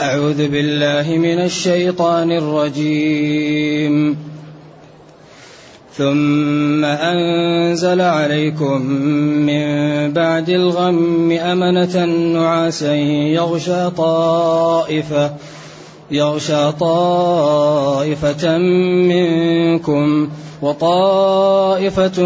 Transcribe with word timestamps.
أعوذ 0.00 0.48
بالله 0.48 1.16
من 1.18 1.38
الشيطان 1.38 2.32
الرجيم. 2.32 4.16
ثم 5.96 6.84
أنزل 6.84 8.00
عليكم 8.00 8.82
من 9.46 9.66
بعد 10.12 10.50
الغم 10.50 11.32
أمنة 11.32 12.04
نعاسا 12.34 12.94
يغشى 12.94 13.90
طائفة 13.90 15.34
يغشى 16.10 16.72
طائفة 16.72 18.58
منكم 19.08 20.28
وطائفة 20.62 22.18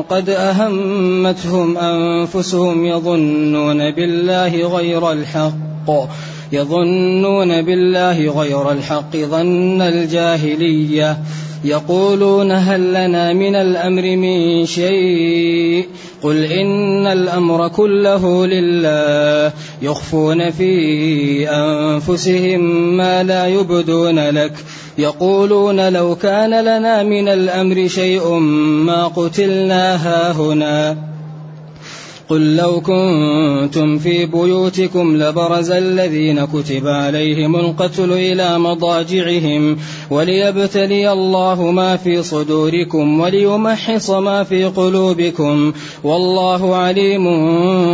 قد 0.00 0.30
أهمتهم 0.30 1.78
أنفسهم 1.78 2.84
يظنون 2.84 3.90
بالله 3.90 4.76
غير 4.76 5.12
الحق. 5.12 6.33
يظنون 6.52 7.62
بالله 7.62 8.40
غير 8.40 8.70
الحق 8.70 9.16
ظن 9.16 9.82
الجاهلية. 9.82 11.18
يقولون 11.64 12.52
هل 12.52 12.88
لنا 12.88 13.32
من 13.32 13.54
الأمر 13.54 14.02
من 14.02 14.66
شيء؟ 14.66 15.86
قل 16.22 16.44
إن 16.44 17.06
الأمر 17.06 17.68
كله 17.68 18.46
لله. 18.46 19.52
يخفون 19.82 20.50
في 20.50 21.50
أنفسهم 21.50 22.60
ما 22.96 23.22
لا 23.22 23.46
يبدون 23.46 24.18
لك. 24.18 24.52
يقولون 24.98 25.92
لو 25.92 26.14
كان 26.14 26.50
لنا 26.50 27.02
من 27.02 27.28
الأمر 27.28 27.88
شيء 27.88 28.28
ما 28.84 29.06
قتلنا 29.06 29.96
هاهنا 29.96 31.13
قل 32.28 32.56
لو 32.56 32.80
كنتم 32.80 33.98
في 33.98 34.26
بيوتكم 34.26 35.16
لبرز 35.16 35.70
الذين 35.70 36.44
كتب 36.44 36.86
عليهم 36.86 37.56
القتل 37.56 38.12
إلى 38.12 38.58
مضاجعهم 38.58 39.76
وليبتلي 40.10 41.12
الله 41.12 41.70
ما 41.70 41.96
في 41.96 42.22
صدوركم 42.22 43.20
وليمحص 43.20 44.10
ما 44.10 44.44
في 44.44 44.64
قلوبكم 44.64 45.72
والله 46.04 46.76
عليم 46.76 47.24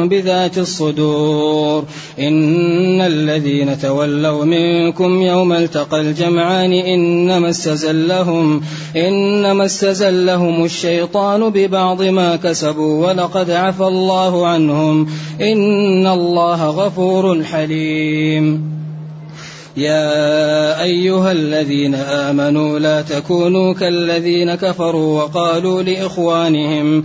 بذات 0.08 0.58
الصدور. 0.58 1.84
إن 2.18 3.00
الذين 3.00 3.78
تولوا 3.78 4.44
منكم 4.44 5.22
يوم 5.22 5.52
التقى 5.52 6.00
الجمعان 6.00 6.72
إنما 6.72 7.50
استزلهم 7.50 8.62
إنما 8.96 9.64
استزلهم 9.64 10.64
الشيطان 10.64 11.48
ببعض 11.50 12.02
ما 12.02 12.36
كسبوا 12.36 13.06
ولقد 13.06 13.50
عفى 13.50 13.84
الله 13.84 14.19
الله 14.28 14.46
عنهم 14.46 15.06
إن 15.40 16.06
الله 16.06 16.66
غفور 16.66 17.44
حليم. 17.44 18.70
يا 19.76 20.82
أيها 20.82 21.32
الذين 21.32 21.94
آمنوا 21.94 22.78
لا 22.78 23.02
تكونوا 23.02 23.74
كالذين 23.74 24.54
كفروا 24.54 25.22
وقالوا 25.22 25.82
لإخوانهم 25.82 27.04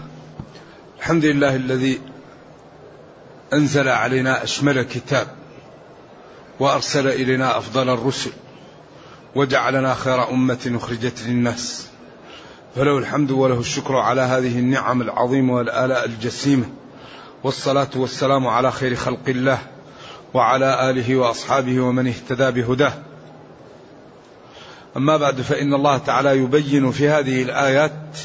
الحمد 1.01 1.25
لله 1.25 1.55
الذي 1.55 2.01
أنزل 3.53 3.89
علينا 3.89 4.43
أشمل 4.43 4.81
كتاب 4.81 5.27
وأرسل 6.59 7.07
إلينا 7.07 7.57
أفضل 7.57 7.89
الرسل 7.89 8.31
وجعلنا 9.35 9.93
خير 9.93 10.29
أمة 10.29 10.71
أخرجت 10.75 11.23
للناس 11.27 11.87
فله 12.75 12.97
الحمد 12.97 13.31
وله 13.31 13.59
الشكر 13.59 13.95
على 13.95 14.21
هذه 14.21 14.59
النعم 14.59 15.01
العظيمة 15.01 15.53
والآلاء 15.53 16.05
الجسيمة 16.05 16.65
والصلاة 17.43 17.89
والسلام 17.95 18.47
على 18.47 18.71
خير 18.71 18.95
خلق 18.95 19.27
الله 19.27 19.59
وعلى 20.33 20.89
آله 20.89 21.15
وأصحابه 21.15 21.79
ومن 21.79 22.07
اهتدى 22.07 22.61
بهداه. 22.61 22.93
أما 24.97 25.17
بعد 25.17 25.41
فإن 25.41 25.73
الله 25.73 25.97
تعالى 25.97 26.37
يبين 26.37 26.91
في 26.91 27.09
هذه 27.09 27.43
الآيات 27.43 28.17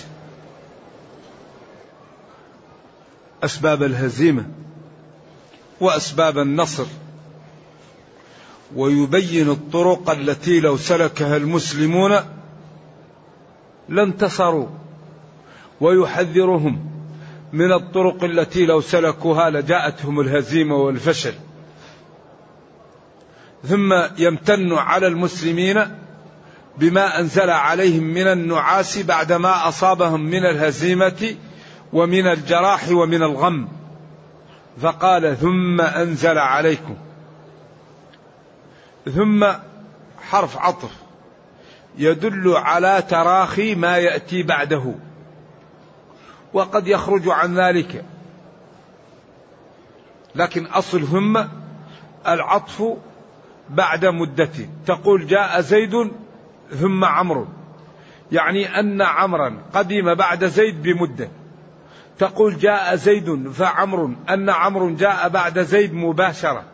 أسباب 3.47 3.83
الهزيمة 3.83 4.45
وأسباب 5.81 6.39
النصر 6.39 6.87
ويبين 8.77 9.51
الطرق 9.51 10.11
التي 10.11 10.61
لو 10.61 10.77
سلكها 10.77 11.37
المسلمون 11.37 12.17
لانتصروا 13.89 14.67
ويحذرهم 15.81 16.91
من 17.53 17.73
الطرق 17.73 18.25
التي 18.25 18.67
لو 18.67 18.81
سلكوها 18.81 19.51
لجاءتهم 19.51 20.21
الهزيمة 20.21 20.77
والفشل. 20.77 21.35
ثم 23.65 23.95
يمتن 24.19 24.73
على 24.73 25.07
المسلمين 25.07 25.85
بما 26.79 27.21
أنزل 27.21 27.51
عليهم 27.51 28.03
من 28.03 28.27
النعاس 28.27 28.99
بعدما 28.99 29.69
أصابهم 29.69 30.21
من 30.21 30.47
الهزيمة 30.47 31.37
ومن 31.93 32.27
الجراح 32.27 32.89
ومن 32.89 33.23
الغم. 33.23 33.69
فقال 34.81 35.37
ثم 35.37 35.81
أنزل 35.81 36.39
عليكم. 36.39 36.97
ثم 39.15 39.47
حرف 40.31 40.59
عطف 40.59 40.91
يدل 41.99 42.57
على 42.57 43.03
تراخي 43.09 43.75
ما 43.75 43.99
يأتي 43.99 44.43
بعده. 44.43 44.95
وقد 46.53 46.89
يخرج 46.89 47.29
عن 47.29 47.59
ذلك. 47.59 48.05
لكن 50.35 50.67
أصل 50.67 51.07
ثم 51.07 51.43
العطف 52.29 52.85
بعد 53.71 54.07
مدة 54.07 54.51
تقول 54.87 55.27
جاء 55.27 55.61
زيد 55.61 56.13
ثم 56.71 57.05
عمرو. 57.05 57.47
يعني 58.33 58.81
أن 58.81 59.03
عمرا 59.03 59.63
قدم 59.75 60.15
بعد 60.15 60.45
زيد 60.45 60.83
بمدة. 60.83 61.29
تقول 62.19 62.59
جاء 62.59 62.97
زيد 62.97 63.51
فعمر 63.51 64.11
أن 64.31 64.51
عمرو 64.51 64.95
جاء 64.95 65.29
بعد 65.29 65.59
زيد 65.59 65.95
مباشرة. 65.95 66.65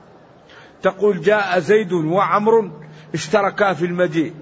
تقول 0.82 1.20
جاء 1.20 1.58
زيد 1.58 1.92
وعمر 1.92 2.70
اشتركا 3.14 3.72
في 3.72 3.86
المجيء. 3.86 4.34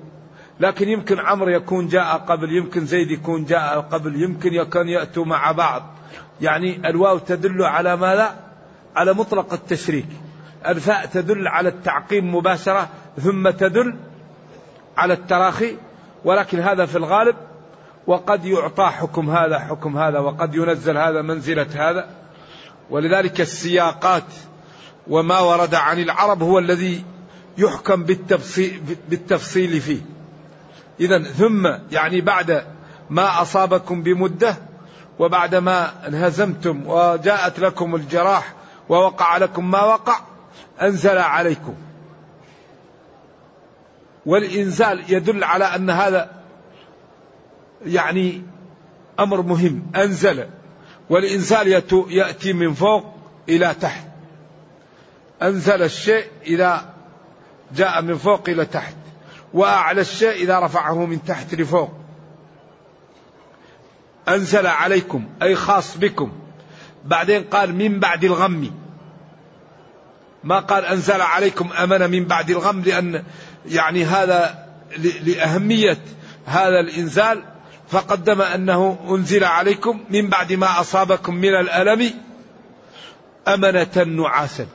لكن 0.61 0.89
يمكن 0.89 1.19
عمرو 1.19 1.49
يكون 1.49 1.89
جاء 1.89 2.17
قبل 2.17 2.57
يمكن 2.57 2.87
زيد 2.87 3.11
يكون 3.11 3.45
جاء 3.45 3.81
قبل 3.81 4.23
يمكن 4.23 4.55
يكون 4.55 4.89
يأتوا 4.89 5.25
مع 5.25 5.53
بعض. 5.53 5.83
يعني 6.41 6.89
الواو 6.91 7.19
تدل 7.19 7.63
على 7.63 7.97
ماذا؟ 7.97 8.35
على 8.97 9.13
مطلق 9.13 9.53
التشريك. 9.53 10.09
الفاء 10.67 11.07
تدل 11.07 11.49
على 11.49 11.69
التعقيم 11.69 12.35
مباشرة 12.35 12.89
ثم 13.17 13.51
تدل 13.51 13.97
على 14.97 15.13
التراخي. 15.13 15.77
ولكن 16.25 16.59
هذا 16.59 16.87
في 16.87 16.97
الغالب 16.97 17.37
وقد 18.07 18.45
يعطى 18.45 18.85
حكم 18.85 19.31
هذا 19.31 19.59
حكم 19.59 19.99
هذا 19.99 20.19
وقد 20.19 20.55
ينزل 20.55 20.99
هذا 20.99 21.23
منزلة 21.23 21.91
هذا. 21.91 22.11
ولذلك 22.91 23.41
السياقات 23.41 24.25
وما 25.09 25.39
ورد 25.41 25.75
عن 25.75 25.99
العرب 25.99 26.43
هو 26.43 26.59
الذي 26.59 27.05
يحكم 27.59 28.05
بالتفصيل, 28.05 28.97
بالتفصيل 29.09 29.81
فيه. 29.81 30.01
إذا 31.01 31.23
ثم 31.23 31.71
يعني 31.93 32.21
بعد 32.21 32.65
ما 33.11 33.43
أصابكم 33.43 34.03
بمدة 34.03 34.57
وبعد 35.19 35.55
ما 35.55 36.07
انهزمتم 36.07 36.83
وجاءت 36.87 37.61
لكم 37.61 37.95
الجراح 37.95 38.55
ووقع 38.89 39.37
لكم 39.37 39.71
ما 39.71 39.83
وقع 39.83 40.17
أنزل 40.83 41.19
عليكم. 41.19 41.75
والإنزال 44.27 45.13
يدل 45.13 45.45
على 45.45 45.65
أن 45.65 45.91
هذا 45.91 46.40
يعني 47.87 48.43
أمر 49.21 49.43
مهم 49.43 49.91
أنزل. 49.97 50.47
والإنزال 51.11 51.83
يأتي 52.09 52.53
من 52.53 52.75
فوق 52.75 53.15
إلى 53.49 53.75
تحت. 53.81 54.07
أنزل 55.43 55.83
الشيء 55.83 56.25
إذا 56.47 56.95
جاء 57.77 58.03
من 58.03 58.15
فوق 58.15 58.49
إلى 58.49 58.65
تحت. 58.65 58.95
وأعلى 59.55 60.01
الشيء 60.01 60.33
إذا 60.33 60.59
رفعه 60.59 61.07
من 61.07 61.25
تحت 61.25 61.55
لفوق. 61.55 61.93
أنزل 64.29 64.67
عليكم 64.67 65.25
أي 65.43 65.55
خاص 65.55 65.97
بكم. 65.97 66.33
بعدين 67.05 67.45
قال 67.45 67.75
من 67.75 68.01
بعد 68.01 68.25
الغم. 68.25 68.71
ما 70.45 70.61
قال 70.61 70.85
أنزل 70.85 71.21
عليكم 71.21 71.73
أمنة 71.73 72.07
من 72.07 72.25
بعد 72.25 72.51
الغم 72.51 72.81
لأن 72.81 73.25
يعني 73.67 74.05
هذا 74.05 74.67
لأهمية 75.23 75.99
هذا 76.47 76.81
الإنزال 76.81 77.43
فقدم 77.91 78.43
أنه 78.43 78.99
أنزل 79.11 79.45
عليكم 79.45 80.05
من 80.11 80.29
بعد 80.29 80.53
ما 80.53 80.81
أصابكم 80.81 81.35
من 81.35 81.55
الألم 81.55 82.11
أمنة 83.49 84.03
نعاسا. 84.07 84.67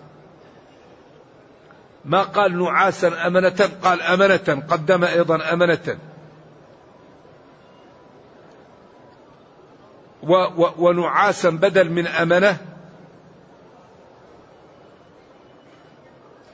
ما 2.06 2.24
قال 2.24 2.64
نعاسا 2.64 3.28
أمنة؟ 3.28 3.70
قال 3.84 4.02
أمنة 4.02 4.64
قدم 4.70 5.04
و 10.24 10.34
و 10.34 10.74
ونعاسا 10.78 11.50
بدل 11.50 11.92
من 11.92 12.08
أمنة. 12.08 12.58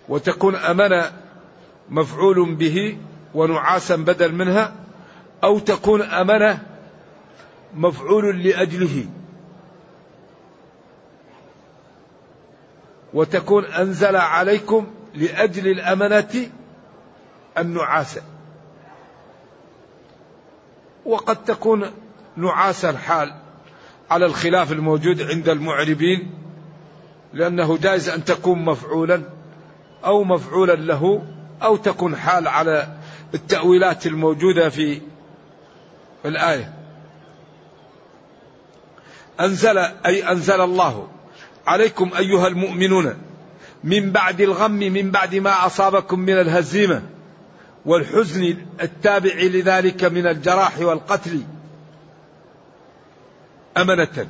وتكون 0.09 0.55
أمنة 0.55 1.11
مفعول 1.89 2.55
به 2.55 2.97
ونعاسا 3.33 3.95
بدل 3.95 4.31
منها. 4.35 4.73
أو 5.43 5.59
تكون 5.59 6.01
أمنة 6.01 6.59
مفعول 7.73 8.43
لأجله. 8.43 9.05
وتكون 13.13 13.65
أنزل 13.65 14.15
عليكم 14.15 14.87
لأجل 15.15 15.67
الأمنة 15.67 16.49
النعاس. 17.57 18.19
وقد 21.05 21.43
تكون 21.43 21.91
نعاس 22.37 22.85
الحال 22.85 23.33
على 24.11 24.25
الخلاف 24.25 24.71
الموجود 24.71 25.21
عند 25.21 25.49
المعربين 25.49 26.31
لأنه 27.33 27.77
جائز 27.77 28.09
أن 28.09 28.25
تكون 28.25 28.65
مفعولا 28.65 29.21
أو 30.05 30.23
مفعولا 30.23 30.73
له 30.75 31.23
أو 31.63 31.75
تكون 31.75 32.15
حال 32.15 32.47
على 32.47 32.97
التأويلات 33.33 34.07
الموجودة 34.07 34.69
في 34.69 35.01
الآية. 36.25 36.73
أنزل 39.39 39.77
أي 39.77 40.31
أنزل 40.31 40.61
الله 40.61 41.07
عليكم 41.67 42.11
أيها 42.17 42.47
المؤمنون 42.47 43.15
من 43.83 44.11
بعد 44.11 44.41
الغم 44.41 44.71
من 44.71 45.11
بعد 45.11 45.35
ما 45.35 45.65
أصابكم 45.65 46.19
من 46.19 46.33
الهزيمة 46.33 47.01
والحزن 47.85 48.57
التابع 48.81 49.33
لذلك 49.35 50.03
من 50.03 50.27
الجراح 50.27 50.79
والقتل 50.79 51.41
أمنة. 53.77 54.27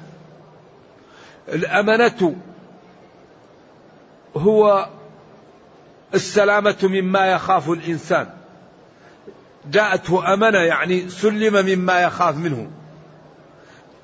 الأمنة 1.50 2.36
هو 4.38 4.90
السلامة 6.14 6.78
مما 6.84 7.32
يخاف 7.32 7.70
الإنسان. 7.70 8.41
جاءته 9.66 10.34
أمنة 10.34 10.58
يعني 10.58 11.10
سلم 11.10 11.66
مما 11.66 12.02
يخاف 12.02 12.38
منه. 12.38 12.72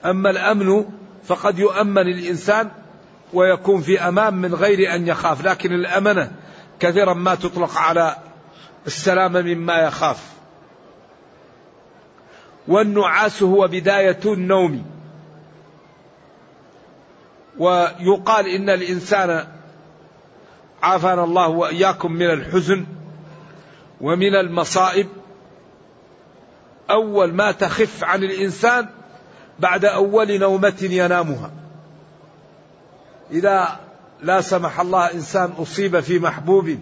أما 0.06 0.30
الأمن 0.30 0.86
فقد 1.24 1.59
يؤمن 1.59 2.01
الإنسان 2.01 2.71
ويكون 3.33 3.81
في 3.81 4.01
أمان 4.01 4.33
من 4.33 4.54
غير 4.56 4.95
أن 4.95 5.07
يخاف 5.07 5.45
لكن 5.45 5.74
الأمنة 5.74 6.31
كثيرا 6.80 7.13
ما 7.13 7.36
تطلق 7.36 7.77
على 7.77 8.15
السلامة 8.88 9.42
مما 9.42 9.75
يخاف. 9.75 10.33
والنعاس 12.68 13.44
هو 13.44 13.68
بداية 13.68 14.19
النوم. 14.25 14.86
ويقال 17.57 18.48
إن 18.48 18.69
الإنسان 18.69 19.48
عافانا 20.83 21.24
الله 21.24 21.48
وإياكم 21.48 22.12
من 22.12 22.30
الحزن 22.30 22.86
ومن 24.01 24.36
المصائب. 24.36 25.07
أول 26.89 27.34
ما 27.34 27.51
تخف 27.51 28.04
عن 28.04 28.24
الإنسان 28.24 28.89
بعد 29.60 29.86
أول 29.86 30.39
نومة 30.39 30.78
ينامها. 30.81 31.51
إذا 33.31 33.80
لا 34.22 34.42
سمح 34.42 34.80
الله 34.80 35.13
إنسان 35.13 35.51
أصيب 35.51 36.00
في 36.00 36.19
محبوب 36.19 36.78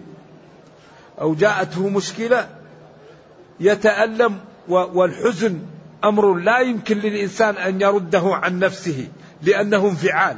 أو 1.20 1.34
جاءته 1.34 1.88
مشكلة 1.88 2.48
يتألم 3.60 4.38
والحزن 4.68 5.58
أمر 6.04 6.34
لا 6.34 6.58
يمكن 6.58 6.98
للإنسان 6.98 7.56
أن 7.56 7.80
يرده 7.80 8.22
عن 8.24 8.58
نفسه 8.58 9.08
لأنه 9.42 9.88
انفعال 9.88 10.36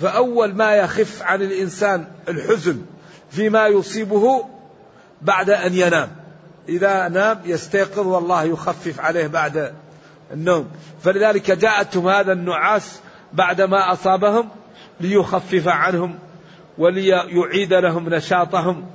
فأول 0.00 0.54
ما 0.54 0.74
يخف 0.74 1.22
عن 1.22 1.42
الإنسان 1.42 2.06
الحزن 2.28 2.82
فيما 3.30 3.66
يصيبه 3.66 4.44
بعد 5.22 5.50
أن 5.50 5.74
ينام. 5.74 6.21
إذا 6.68 7.08
نام 7.08 7.40
يستيقظ 7.44 8.06
والله 8.06 8.42
يخفف 8.44 9.00
عليه 9.00 9.26
بعد 9.26 9.74
النوم. 10.32 10.70
فلذلك 11.02 11.50
جاءتهم 11.50 12.08
هذا 12.08 12.32
النعاس 12.32 13.00
بعدما 13.32 13.92
أصابهم 13.92 14.48
ليخفف 15.00 15.68
عنهم 15.68 16.18
وليعيد 16.78 17.74
لهم 17.74 18.08
نشاطهم 18.08 18.86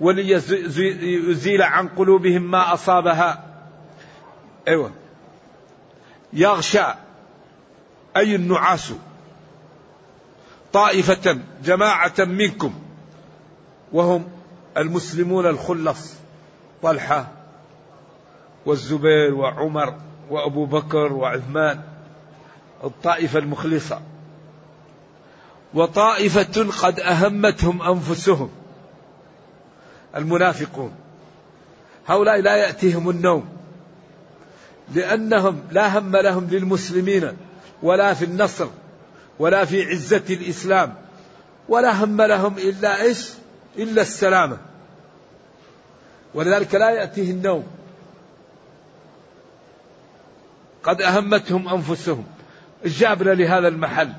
وليزيل 0.00 1.62
عن 1.62 1.88
قلوبهم 1.88 2.50
ما 2.50 2.74
أصابها. 2.74 3.44
أيوة. 4.68 4.90
يغشى 6.32 6.84
أي 8.16 8.34
النعاس 8.34 8.92
طائفة 10.72 11.38
جماعة 11.64 12.14
منكم 12.18 12.74
وهم 13.92 14.28
المسلمون 14.76 15.46
الخلص. 15.46 16.23
طلحة 16.82 17.26
والزبير 18.66 19.34
وعمر 19.34 19.94
وأبو 20.30 20.66
بكر 20.66 21.12
وعثمان 21.12 21.80
الطائفة 22.84 23.38
المخلصة. 23.38 24.00
وطائفة 25.74 26.70
قد 26.82 27.00
أهمتهم 27.00 27.82
أنفسهم 27.82 28.50
المنافقون. 30.16 30.92
هؤلاء 32.06 32.40
لا 32.40 32.56
يأتيهم 32.56 33.10
النوم 33.10 33.48
لأنهم 34.94 35.62
لا 35.70 35.98
هم 35.98 36.16
لهم 36.16 36.46
للمسلمين 36.50 37.36
ولا 37.82 38.14
في 38.14 38.24
النصر 38.24 38.66
ولا 39.38 39.64
في 39.64 39.84
عزة 39.84 40.22
الإسلام 40.30 40.94
ولا 41.68 42.04
هم 42.04 42.22
لهم 42.22 42.58
إلا 42.58 43.02
إيش؟ 43.02 43.30
إلا 43.78 44.02
السلامة. 44.02 44.58
ولذلك 46.34 46.74
لا 46.74 46.90
يأتيه 46.90 47.30
النوم. 47.30 47.66
قد 50.82 51.02
أهمتهم 51.02 51.68
أنفسهم. 51.68 52.24
جابنا 52.84 53.30
لهذا 53.30 53.68
المحل. 53.68 54.12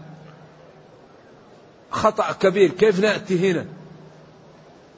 خطأ 1.91 2.31
كبير. 2.31 2.71
كيف 2.71 2.99
نأتي 2.99 3.51
هنا؟ 3.51 3.65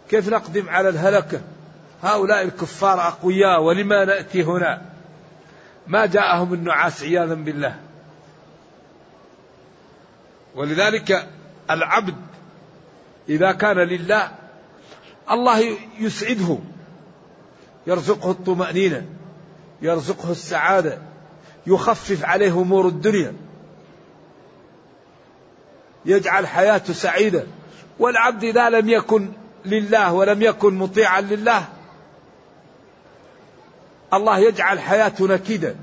كيف 0.09 0.29
نقدم 0.29 0.69
على 0.69 0.89
الهلكة؟ 0.89 1.41
هؤلاء 2.03 2.41
الكفار 2.41 3.07
أقوياء. 3.07 3.61
ولما 3.61 4.05
نأتي 4.05 4.43
هنا؟ 4.43 4.81
ما 5.87 6.05
جاءهم 6.05 6.53
النعاس 6.53 7.03
عياذا 7.03 7.33
بالله. 7.33 7.75
ولذلك 10.55 11.27
العبد 11.71 12.15
إذا 13.29 13.51
كان 13.51 13.77
لله 13.77 14.31
الله 15.31 15.77
يسعده. 15.99 16.57
يرزقه 17.87 18.31
الطمأنينة 18.31 19.05
يرزقه 19.81 20.31
السعادة 20.31 20.97
يخفف 21.67 22.25
عليه 22.25 22.51
أمور 22.51 22.87
الدنيا. 22.87 23.33
يجعل 26.05 26.47
حياته 26.47 26.93
سعيدة. 26.93 27.43
والعبد 27.99 28.43
إذا 28.43 28.69
لم 28.69 28.89
يكن 28.89 29.29
لله 29.65 30.13
ولم 30.13 30.41
يكن 30.41 30.73
مطيعا 30.73 31.21
لله 31.21 31.65
الله 34.13 34.39
يجعل 34.39 34.79
حياته 34.79 35.27
نكدا 35.27 35.75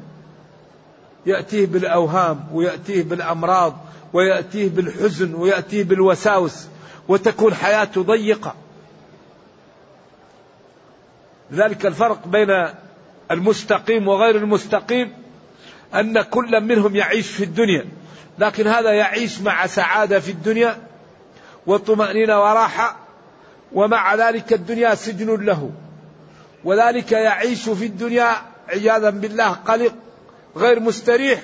يأتيه 1.26 1.66
بالأوهام 1.66 2.48
ويأتيه 2.52 3.02
بالأمراض 3.02 3.76
ويأتيه 4.12 4.68
بالحزن 4.68 5.34
ويأتيه 5.34 5.84
بالوساوس 5.84 6.66
وتكون 7.08 7.54
حياته 7.54 8.02
ضيقة. 8.02 8.54
ذلك 11.52 11.86
الفرق 11.86 12.26
بين 12.26 12.68
المستقيم 13.30 14.08
وغير 14.08 14.36
المستقيم 14.36 15.12
أن 15.94 16.22
كل 16.22 16.60
منهم 16.60 16.96
يعيش 16.96 17.30
في 17.30 17.44
الدنيا 17.44 17.86
لكن 18.38 18.66
هذا 18.66 18.92
يعيش 18.92 19.40
مع 19.40 19.66
سعادة 19.66 20.20
في 20.20 20.30
الدنيا 20.30 20.78
وطمأنينة 21.66 22.40
وراحة 22.40 22.96
ومع 23.72 24.14
ذلك 24.14 24.52
الدنيا 24.52 24.94
سجن 24.94 25.44
له. 25.44 25.70
وذلك 26.64 27.12
يعيش 27.12 27.68
في 27.68 27.86
الدنيا 27.86 28.30
عياذا 28.68 29.10
بالله 29.10 29.50
قلق 29.50 29.94
غير 30.56 30.80
مستريح 30.80 31.40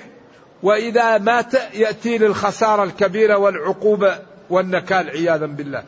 وإذا 0.63 1.19
مات 1.19 1.55
يأتي 1.75 2.19
للخسارة 2.19 2.83
الكبيرة 2.83 3.37
والعقوبة 3.37 4.19
والنكال 4.51 5.11
عياذا 5.11 5.47
بالله. 5.47 5.85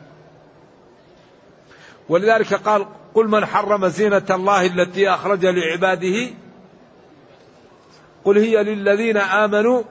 ولذلك 2.08 2.54
قال 2.54 2.86
قل 3.14 3.28
من 3.28 3.46
حرم 3.46 3.88
زينة 3.88 4.26
الله 4.30 4.66
التي 4.66 5.10
أخرج 5.10 5.46
لعباده؟ 5.46 6.30
قل 8.24 8.38
هي 8.38 8.62
للذين 8.62 9.16
آمنوا 9.16 9.82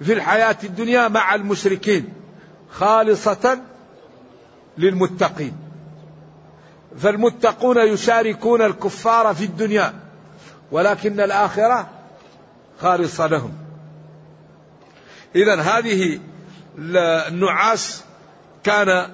في 0.00 0.12
الحياة 0.12 0.56
الدنيا 0.64 1.08
مع 1.08 1.34
المشركين 1.34 2.12
خالصة 2.70 3.60
للمتقين. 4.78 5.56
فالمتقون 6.98 7.78
يشاركون 7.78 8.62
الكفار 8.62 9.34
في 9.34 9.44
الدنيا 9.44 9.94
ولكن 10.72 11.20
الآخرة 11.20 11.88
خالصة 12.80 13.26
لهم. 13.26 13.52
إذا 15.36 15.60
هذه 15.60 16.20
النعاس 16.78 18.04
كان 18.64 19.10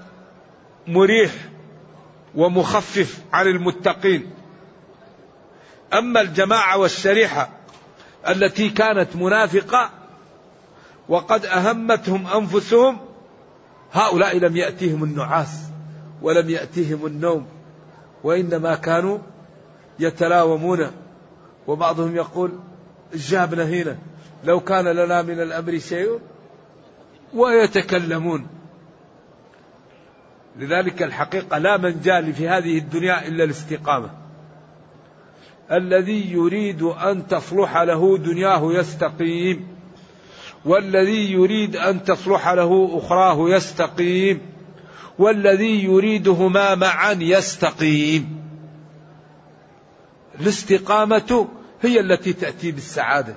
مريح 0.86 1.32
ومخفف 2.36 3.20
عن 3.32 3.46
المتقين. 3.46 4.30
أما 5.92 6.20
الجماعة 6.20 6.78
والشريحة 6.78 7.48
التي 8.28 8.68
كانت 8.68 9.16
منافقة 9.16 9.90
وقد 11.08 11.46
أهمتهم 11.46 12.26
أنفسهم 12.26 12.98
هؤلاء 13.92 14.38
لم 14.38 14.56
يأتيهم 14.56 15.04
النعاس 15.04 15.62
ولم 16.22 16.50
يأتيهم 16.50 17.06
النوم 17.06 17.46
وإنما 18.24 18.74
كانوا 18.74 19.18
يتلاومون. 19.98 20.90
وبعضهم 21.66 22.16
يقول 22.16 22.58
جابنا 23.14 23.64
هنا 23.64 23.98
لو 24.44 24.60
كان 24.60 24.84
لنا 24.84 25.22
من 25.22 25.40
الأمر 25.40 25.78
شيء 25.78 26.20
ويتكلمون. 27.34 28.46
لذلك 30.58 31.02
الحقيقة 31.02 31.58
لا 31.58 31.76
منجال 31.76 32.34
في 32.34 32.48
هذه 32.48 32.78
الدنيا 32.78 33.28
إلا 33.28 33.44
الاستقامة. 33.44 34.10
الذي 35.72 36.32
يريد 36.32 36.82
أن 36.82 37.26
تصلح 37.26 37.76
له 37.76 38.18
دنياه 38.18 38.72
يستقيم. 38.72 39.68
والذي 40.64 41.32
يريد 41.32 41.76
أن 41.76 42.04
تصلح 42.04 42.48
له 42.48 42.90
أخراه 42.92 43.48
يستقيم. 43.48 44.40
والذي 45.18 45.84
يريدهما 45.84 46.74
معا 46.74 47.12
يستقيم. 47.12 48.36
الاستقامة 50.40 51.48
هي 51.82 52.00
التي 52.00 52.32
تأتي 52.32 52.72
بالسعادة. 52.72 53.34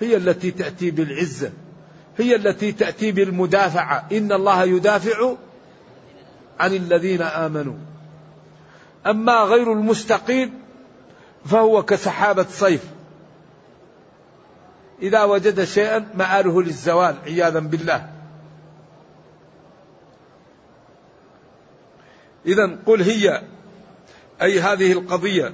هي 0.00 0.16
التي 0.16 0.50
تأتي 0.50 0.90
بالعزة. 0.90 1.52
هي 2.18 2.36
التي 2.36 2.72
تأتي 2.72 3.12
بالمدافعة. 3.12 4.08
إن 4.12 4.32
الله 4.32 4.64
يدافع 4.64 5.34
عن 6.60 6.74
الذين 6.74 7.22
آمنوا. 7.22 7.76
أما 9.06 9.32
غير 9.32 9.72
المستقيم 9.72 10.62
فهو 11.44 11.82
كسحابة 11.82 12.46
صيف. 12.48 12.84
إذا 15.02 15.24
وجد 15.24 15.64
شيئا 15.64 16.08
مآله 16.14 16.62
للزوال 16.62 17.16
عياذا 17.24 17.58
بالله. 17.58 18.10
إذا 22.46 22.78
قل 22.86 23.02
هي 23.02 23.42
أي 24.42 24.60
هذه 24.60 24.92
القضية 24.92 25.52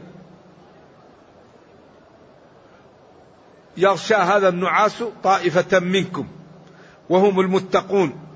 يغشى 3.76 4.14
هذا 4.14 4.48
النعاس 4.48 5.04
طائفة 5.22 5.78
منكم 5.78 6.26
وهم 7.08 7.40
المتقون. 7.40 8.29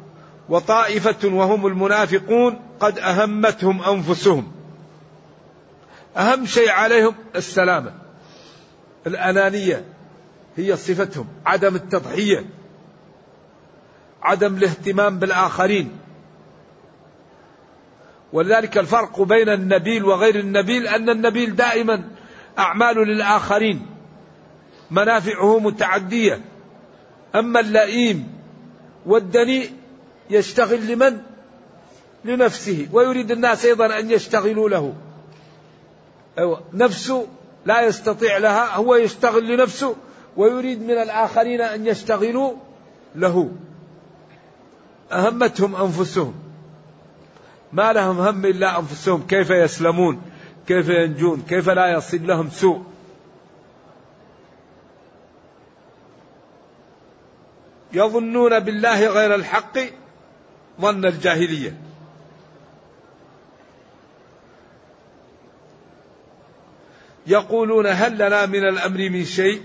وطائفة 0.48 1.28
وهم 1.28 1.66
المنافقون 1.66 2.60
قد 2.80 2.98
أهمتهم 2.98 3.82
أنفسهم. 3.82 4.52
أهم 6.16 6.46
شيء 6.46 6.70
عليهم 6.70 7.14
السلامة 7.36 7.92
الأنانية 9.06 9.84
هي 10.56 10.76
صفتهم 10.76 11.28
عدم 11.46 11.74
التضحية 11.74 12.44
عدم 14.22 14.56
الاهتمام 14.56 15.18
بالآخرين. 15.18 15.98
ولذلك 18.32 18.78
الفرق 18.78 19.22
بين 19.22 19.48
النبيل 19.48 20.04
وغير 20.04 20.40
النبيل 20.40 20.86
أن 20.86 21.10
النبيل 21.10 21.56
دائما 21.56 22.04
أعمال 22.58 22.96
للآخرين 22.96 23.86
منافعه 24.90 25.58
متعدية. 25.58 26.40
أما 27.34 27.60
اللئيم 27.60 28.34
والدنيء 29.06 29.72
يشتغل 30.30 30.86
لمن؟ 30.86 31.20
لنفسه. 32.24 32.88
ويريد 32.92 33.30
الناس 33.30 33.64
أيضا 33.64 33.98
أن 33.98 34.10
يشتغلوا 34.10 34.68
له. 34.68 34.94
أيوة 36.38 36.60
نفسه 36.72 37.26
لا 37.66 37.86
يستطيع 37.86 38.38
لها 38.38 38.76
هو 38.76 38.94
يشتغل 38.94 39.56
لنفسه 39.56 39.96
ويريد 40.36 40.82
من 40.82 40.90
الآخرين 40.90 41.60
أن 41.60 41.86
يشتغلوا 41.86 42.52
له. 43.14 43.50
أهمتهم 45.12 45.76
أنفسهم. 45.76 46.34
ما 47.72 47.92
لهم 47.92 48.20
هم 48.20 48.46
إلا 48.46 48.78
أنفسهم. 48.78 49.26
كيف 49.26 49.50
يسلمون؟ 49.50 50.22
كيف 50.66 50.88
ينجون؟ 50.88 51.42
كيف 51.48 51.70
لا 51.70 51.92
يصل 51.92 52.26
لهم 52.26 52.50
سوء؟ 52.50 52.82
يظنون 57.92 58.58
بالله 58.60 59.06
غير 59.06 59.34
الحق 59.34 59.78
ظن 60.80 61.04
الجاهلية. 61.04 61.76
يقولون 67.26 67.86
هل 67.86 68.14
لنا 68.14 68.46
من 68.46 68.68
الأمر 68.68 69.10
من 69.10 69.24
شيء؟ 69.24 69.62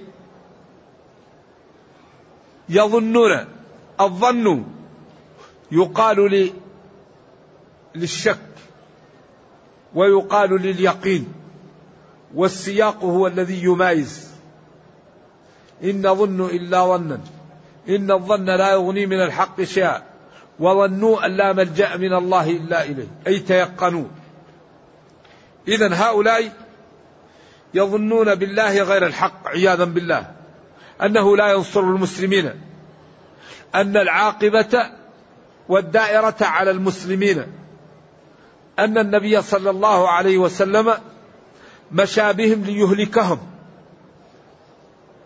يظنون 2.69 3.45
الظن 4.01 4.65
يقال 5.71 6.31
لي 6.31 6.53
للشك 7.95 8.39
ويقال 9.95 10.61
لليقين 10.61 11.33
والسياق 12.35 13.03
هو 13.03 13.27
الذي 13.27 13.63
يمايز. 13.63 14.29
إن 15.83 16.07
نظن 16.07 16.45
إلا 16.45 16.85
ظنا 16.85 17.19
إن 17.89 18.11
الظن 18.11 18.45
لا 18.45 18.71
يغني 18.71 19.05
من 19.05 19.23
الحق 19.23 19.61
شيئا. 19.61 20.08
وظنوا 20.59 21.25
أن 21.25 21.31
لا 21.31 21.53
ملجأ 21.53 21.97
من 21.97 22.13
الله 22.13 22.49
إلا 22.49 22.83
إليه 22.83 23.07
أي 23.27 23.39
تيقنوا. 23.39 24.05
إذا 25.67 25.93
هؤلاء 25.93 26.51
يظنون 27.73 28.35
بالله 28.35 28.83
غير 28.83 29.05
الحق 29.05 29.47
عياذا 29.47 29.83
بالله 29.83 30.31
أنه 31.01 31.37
لا 31.37 31.51
ينصر 31.51 31.79
المسلمين 31.79 32.51
أن 33.75 33.97
العاقبة 33.97 34.89
والدائرة 35.69 36.35
على 36.41 36.71
المسلمين 36.71 37.43
أن 38.79 38.97
النبي 38.97 39.41
صلى 39.41 39.69
الله 39.69 40.09
عليه 40.09 40.37
وسلم 40.37 40.93
مشى 41.91 42.33
بهم 42.33 42.63
ليهلكهم 42.63 43.39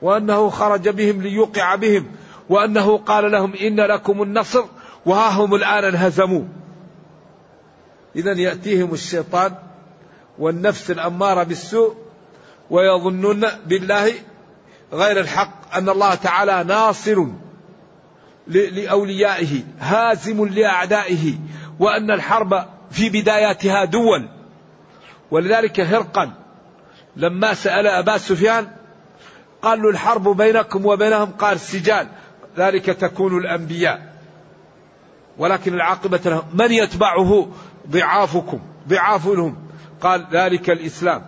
وأنه 0.01 0.49
خرج 0.49 0.89
بهم 0.89 1.21
ليوقع 1.21 1.75
بهم 1.75 2.11
وأنه 2.49 2.97
قال 2.97 3.31
لهم 3.31 3.53
إن 3.53 3.79
لكم 3.79 4.21
النصر 4.21 4.65
وها 5.05 5.29
هم 5.29 5.55
الآن 5.55 5.83
انهزموا. 5.83 6.43
إذا 8.15 8.31
يأتيهم 8.31 8.93
الشيطان 8.93 9.55
والنفس 10.39 10.91
الأمارة 10.91 11.43
بالسوء 11.43 11.95
ويظنون 12.69 13.45
بالله 13.65 14.13
غير 14.93 15.19
الحق 15.19 15.75
أن 15.75 15.89
الله 15.89 16.15
تعالى 16.15 16.63
ناصر 16.63 17.25
لأوليائه 18.47 19.63
هازم 19.79 20.45
لأعدائه 20.45 21.33
وأن 21.79 22.11
الحرب 22.11 22.65
في 22.91 23.09
بداياتها 23.09 23.85
دول. 23.85 24.29
ولذلك 25.31 25.79
هرقل 25.79 26.29
لما 27.15 27.53
سأل 27.53 27.87
أبا 27.87 28.17
سفيان 28.17 28.67
قال 29.61 29.81
له 29.81 29.89
الحرب 29.89 30.37
بينكم 30.37 30.85
وبينهم 30.85 31.31
قال 31.31 31.59
سجال 31.59 32.07
ذلك 32.57 32.85
تكون 32.85 33.37
الأنبياء. 33.37 34.12
ولكن 35.37 35.73
العاقبة 35.73 36.19
لهم. 36.25 36.43
من 36.53 36.71
يتبعه؟ 36.71 37.47
ضعافكم. 37.89 38.59
ضعاف 38.87 39.27
لهم. 39.27 39.55
قال 40.01 40.27
ذلك 40.31 40.69
الإسلام. 40.69 41.25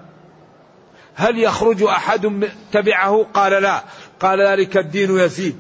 هل 1.16 1.40
يخرج 1.40 1.84
أحد 1.84 2.50
تبعه؟ 2.72 3.26
قال 3.34 3.52
لا. 3.64 3.84
قال 4.20 4.42
ذلك 4.42 4.78
الدين 4.78 5.20
يزيد. 5.20 5.60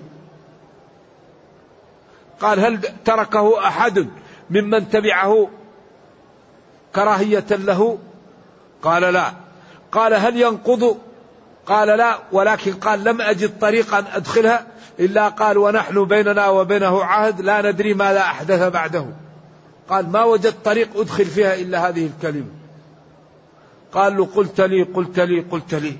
قال 2.40 2.60
هل 2.60 2.80
تركه 3.06 3.68
أحد 3.68 4.08
ممن 4.50 4.90
تبعه 4.90 5.50
كراهية 6.96 7.46
له؟ 7.52 7.98
قال 8.82 9.02
لا. 9.02 9.34
قال 9.92 10.14
هل 10.14 10.42
ينقض 10.42 10.98
قال 11.66 11.88
لا 11.88 12.20
ولكن 12.32 12.74
قال 12.74 13.04
لم 13.04 13.22
أجد 13.22 13.60
طريقا 13.60 14.06
أدخلها 14.14 14.68
إلا 15.00 15.28
قال 15.28 15.58
ونحن 15.58 16.06
بيننا 16.06 16.50
وبينه 16.50 17.04
عهد 17.04 17.42
لا 17.42 17.72
ندري 17.72 17.94
ماذا 17.94 18.20
أحدث 18.20 18.64
بعده. 18.64 19.06
قال 19.90 20.12
ما 20.12 20.24
وجدت 20.24 20.66
طريق 20.66 21.00
أدخل 21.00 21.26
فيها 21.26 21.56
إلا 21.56 21.90
هذه 21.90 22.06
الكلمة. 22.06 22.52
قال 23.92 24.18
له 24.18 24.26
قلت 24.36 24.62
لي 24.62 24.84
قلت 24.84 25.20
لي 25.20 25.40
قلت 25.40 25.74
لي. 25.74 25.98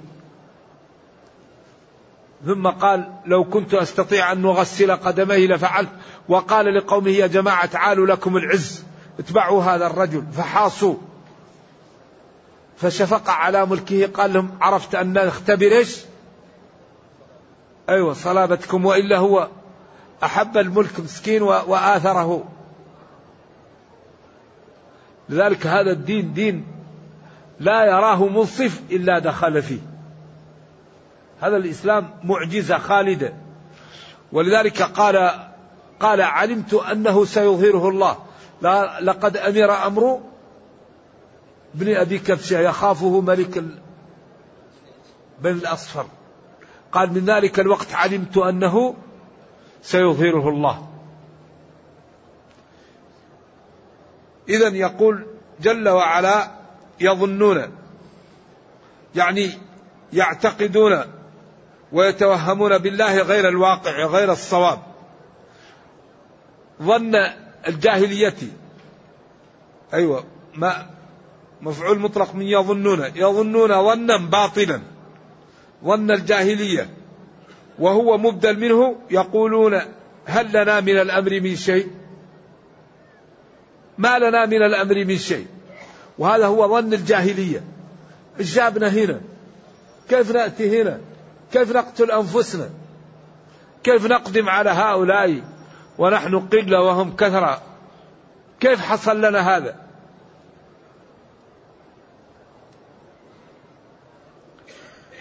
ثم 2.46 2.68
قال 2.68 3.12
لو 3.26 3.44
كنت 3.44 3.74
أستطيع 3.74 4.32
أن 4.32 4.42
نغسل 4.42 4.92
قدميه 4.92 5.48
لفعلت. 5.48 5.90
وقال 6.30 6.76
لقومه 6.76 7.10
يا 7.10 7.28
جماعة 7.28 7.66
تعالوا 7.66 8.08
لكم 8.08 8.38
العز 8.38 8.84
اتبعوا 9.20 9.64
هذا 9.64 9.88
الرجل 9.88 10.24
فحاصوا. 10.38 10.96
فشفق 12.78 13.30
على 13.30 13.66
ملكه 13.66 14.08
قال 14.08 14.34
لهم 14.34 14.52
عرفت 14.62 14.96
أن 14.96 15.14
نختبر 15.14 15.72
إيش؟ 15.72 15.98
أيوه 17.90 18.14
صلابتكم 18.14 18.86
وإلا 18.86 19.18
هو 19.18 19.48
أحب 20.24 20.58
الملك 20.58 21.00
مسكين 21.00 21.42
وآثره. 21.42 22.44
لذلك 25.30 25.68
هذا 25.68 25.92
الدين 25.92 26.34
دين 26.34 26.66
لا 27.60 27.86
يراه 27.86 28.28
منصف 28.28 28.82
إلا 28.92 29.20
دخل 29.20 29.62
فيه. 29.62 29.80
هذا 31.42 31.58
الإسلام 31.58 32.10
معجزة 32.24 32.78
خالدة. 32.78 33.34
ولذلك 34.32 34.82
قال 34.82 35.32
قال 36.00 36.22
علمت 36.22 36.74
أنه 36.74 37.26
سيظهره 37.26 37.90
الله. 37.90 38.18
لقد 39.02 39.38
أمر 39.38 39.88
أمر 39.88 40.22
ابن 41.76 41.96
أبي 41.96 42.20
كبشة 42.20 42.60
يخافه 42.60 43.22
ملك 43.22 43.64
بن 45.42 45.52
الأصفر. 45.52 46.06
قال 46.92 47.14
من 47.14 47.26
ذلك 47.26 47.60
الوقت 47.60 47.94
علمت 47.94 48.38
أنه 48.38 48.96
سيظهره 49.82 50.50
الله. 50.50 50.88
إذا 54.50 54.68
يقول 54.68 55.26
جل 55.62 55.90
وعلا 55.90 56.52
يظنون 57.00 57.76
يعني 59.16 59.52
يعتقدون 60.14 61.02
ويتوهمون 61.92 62.78
بالله 62.78 63.22
غير 63.22 63.48
الواقع 63.48 64.06
غير 64.06 64.32
الصواب. 64.32 64.80
ظن 66.82 67.16
الجاهلية 67.68 68.38
أيوة 69.94 70.24
ما 70.56 70.95
مفعول 71.62 72.00
مطلق 72.00 72.36
من 72.36 72.46
يظنون 72.46 73.06
يظنون 73.16 73.68
ظنا 73.68 74.18
باطلا 74.18 74.82
ظن 75.84 76.12
الجاهلية 76.12 76.90
وهو 77.80 78.18
مبدل 78.18 78.60
منه 78.60 78.96
يقولون 79.12 79.82
هل 80.26 80.62
لنا 80.62 80.80
من 80.80 80.98
الأمر 80.98 81.40
من 81.40 81.56
شيء؟ 81.56 81.88
ما 83.98 84.20
لنا 84.20 84.46
من 84.46 84.64
الأمر 84.64 85.06
من 85.06 85.18
شيء. 85.18 85.48
وهذا 86.18 86.46
هو 86.46 86.68
ظن 86.68 86.94
الجاهلية. 86.94 87.64
جابنا 88.40 88.90
هنا. 88.90 89.22
كيف 90.10 90.32
نأتي 90.32 90.82
هنا؟ 90.82 91.00
كيف 91.52 91.76
نقتل 91.76 92.12
أنفسنا؟ 92.12 92.70
كيف 93.84 94.06
نقدم 94.06 94.50
على 94.50 94.70
هؤلاء 94.70 95.42
ونحن 95.98 96.40
قلة 96.40 96.82
وهم 96.82 97.16
كثرة؟ 97.16 97.62
كيف 98.60 98.82
حصل 98.82 99.22
لنا 99.22 99.58
هذا؟ 99.58 99.85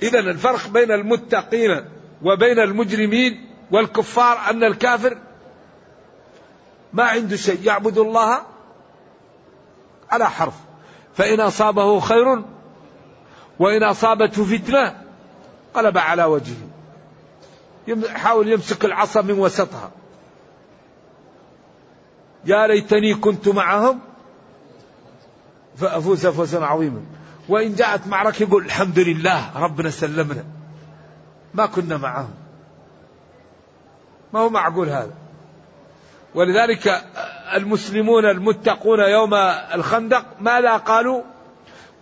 إذا 0.03 0.19
الفرق 0.19 0.69
بين 0.69 0.93
المتقين 0.93 1.85
وبين 2.23 2.59
المجرمين 2.59 3.51
والكفار 3.71 4.51
أن 4.51 4.65
الكافر 4.65 5.19
ما 6.93 7.05
عنده 7.05 7.37
شيء 7.37 7.61
يعبد 7.65 7.99
الله 7.99 8.43
على 10.11 10.31
حرف. 10.31 10.55
فإن 11.15 11.41
أصابه 11.41 12.01
خير 12.01 12.43
وإن 13.59 13.83
أصابته 13.83 14.45
فتنة 14.45 15.01
قلب 15.75 15.99
على 15.99 16.25
وجهه. 16.25 16.68
يحاول 17.87 18.53
يمسك 18.53 18.85
العصا 18.85 19.23
من 19.23 19.38
وسطها. 19.38 19.90
يا 22.45 22.66
ليتني 22.66 23.14
كنت 23.14 23.49
معهم 23.49 24.01
فأفوز 25.77 26.27
فوزا 26.27 26.64
عظيما. 26.64 27.03
وإن 27.48 27.74
جاءت 27.74 28.07
معركة 28.07 28.42
يقول 28.42 28.64
الحمد 28.64 28.98
لله 28.98 29.59
ربنا 29.59 29.90
سلمنا. 29.90 30.44
ما 31.54 31.66
كنا 31.66 31.96
معهم. 31.96 32.35
ما 34.33 34.40
هو 34.40 34.48
معقول 34.48 34.88
هذا. 34.88 35.14
ولذلك 36.35 37.04
المسلمون 37.54 38.24
المتقون 38.24 39.00
يوم 39.00 39.35
الخندق 39.74 40.24
ماذا 40.40 40.76
قالوا؟ 40.76 41.22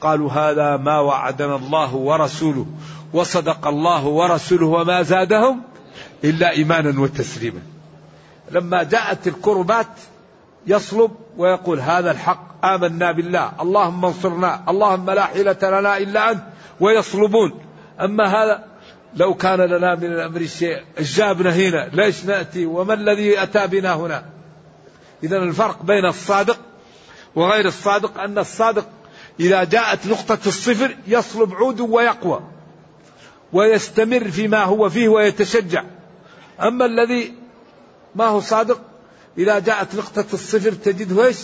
قالوا 0.01 0.33
هذا 0.33 0.77
ما 0.77 0.99
وعدنا 1.01 1.57
الله 1.57 1.95
ورسوله 1.95 2.67
وصدق 3.13 3.67
الله 3.67 4.07
ورسوله 4.07 4.67
وما 4.67 5.03
زادهم 5.03 5.63
إلا 6.25 6.51
إيمانا 6.51 7.01
وتسليما. 7.01 7.61
لما 8.51 8.83
جاءت 8.83 9.27
الكربات 9.27 9.87
يصلب 10.67 11.11
ويقول 11.37 11.81
هذا 11.81 12.11
الحق 12.11 12.67
آمنا 12.67 13.13
بالله 13.13 13.53
اللهم 13.61 14.05
انصرنا 14.05 14.65
اللهم 14.69 15.11
لا 15.11 15.25
حيلة 15.25 15.57
لنا 15.63 15.97
إلا 15.97 16.31
أنت 16.31 16.43
ويصلبون. 16.81 17.61
أما 18.01 18.27
هذا 18.27 18.65
لو 19.17 19.35
كان 19.35 19.61
لنا 19.61 19.95
من 19.95 20.05
الأمر 20.05 20.47
شيء 20.47 20.83
جابنا 21.01 21.51
هنا 21.51 21.91
ليش 21.93 22.25
نأتي؟ 22.25 22.67
وما 22.67 22.95
الذي 22.95 23.43
أتى 23.43 23.67
بنا 23.67 23.95
هنا؟ 23.95 24.25
إذا 25.23 25.39
الفرق 25.39 25.83
بين 25.83 26.07
الصادق 26.07 26.59
وغير 27.35 27.67
الصادق 27.67 28.21
أن 28.21 28.39
الصادق 28.39 28.89
إذا 29.41 29.65
جاءت 29.65 30.07
نقطة 30.07 30.39
الصفر 30.47 30.97
يصلب 31.07 31.55
عوده 31.55 31.85
ويقوى 31.85 32.41
ويستمر 33.53 34.31
فيما 34.31 34.65
هو 34.65 34.89
فيه 34.89 35.09
ويتشجع. 35.09 35.85
أما 36.61 36.85
الذي 36.85 37.35
ما 38.15 38.25
هو 38.25 38.41
صادق 38.41 38.81
إذا 39.39 39.59
جاءت 39.59 39.95
نقطة 39.95 40.27
الصفر 40.33 40.73
تجده 40.73 41.27
إيش؟ 41.27 41.39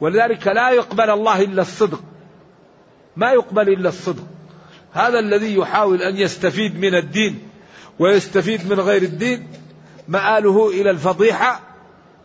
ولذلك 0.00 0.46
لا 0.46 0.70
يقبل 0.70 1.10
الله 1.10 1.42
إلا 1.42 1.62
الصدق. 1.62 2.00
ما 3.16 3.32
يقبل 3.32 3.68
إلا 3.68 3.88
الصدق. 3.88 4.24
هذا 4.92 5.18
الذي 5.18 5.56
يحاول 5.56 6.02
أن 6.02 6.16
يستفيد 6.16 6.78
من 6.78 6.94
الدين 6.94 7.48
ويستفيد 7.98 8.72
من 8.72 8.80
غير 8.80 9.02
الدين 9.02 9.48
مآله 10.08 10.68
إلى 10.70 10.90
الفضيحة 10.90 11.60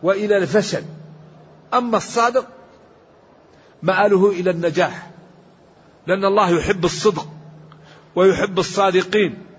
وإلى 0.02 0.36
الفشل. 0.36 0.82
أما 1.74 1.96
الصادق 1.96 2.46
مآله 3.82 4.30
إلى 4.30 4.50
النجاح. 4.50 5.10
لأن 6.06 6.24
الله 6.24 6.50
يحب 6.50 6.84
الصدق 6.84 7.28
ويحب 8.14 8.58
الصادقين. 8.58 9.53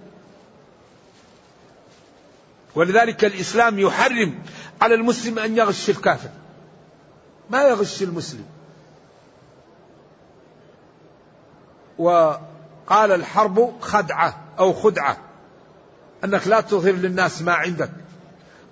ولذلك 2.75 3.25
الإسلام 3.25 3.79
يحرم 3.79 4.39
على 4.81 4.95
المسلم 4.95 5.39
أن 5.39 5.57
يغش 5.57 5.89
الكافر. 5.89 6.29
ما 7.49 7.63
يغش 7.63 8.03
المسلم. 8.03 8.45
وقال 11.97 13.11
الحرب 13.11 13.73
خدعة 13.81 14.41
أو 14.59 14.73
خدعة. 14.73 15.17
أنك 16.23 16.47
لا 16.47 16.61
تظهر 16.61 16.93
للناس 16.93 17.41
ما 17.41 17.53
عندك. 17.53 17.91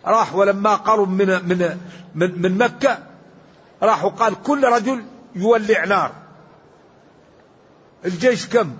راح 0.05 0.35
ولما 0.35 0.75
قرب 0.75 1.09
من 1.09 1.27
من 1.27 1.77
من, 2.15 2.41
من 2.41 2.57
مكة 2.57 2.97
راح 3.83 4.03
وقال 4.03 4.43
كل 4.43 4.63
رجل 4.63 5.05
يولع 5.35 5.85
نار. 5.85 6.11
الجيش 8.05 8.47
كم؟ 8.47 8.77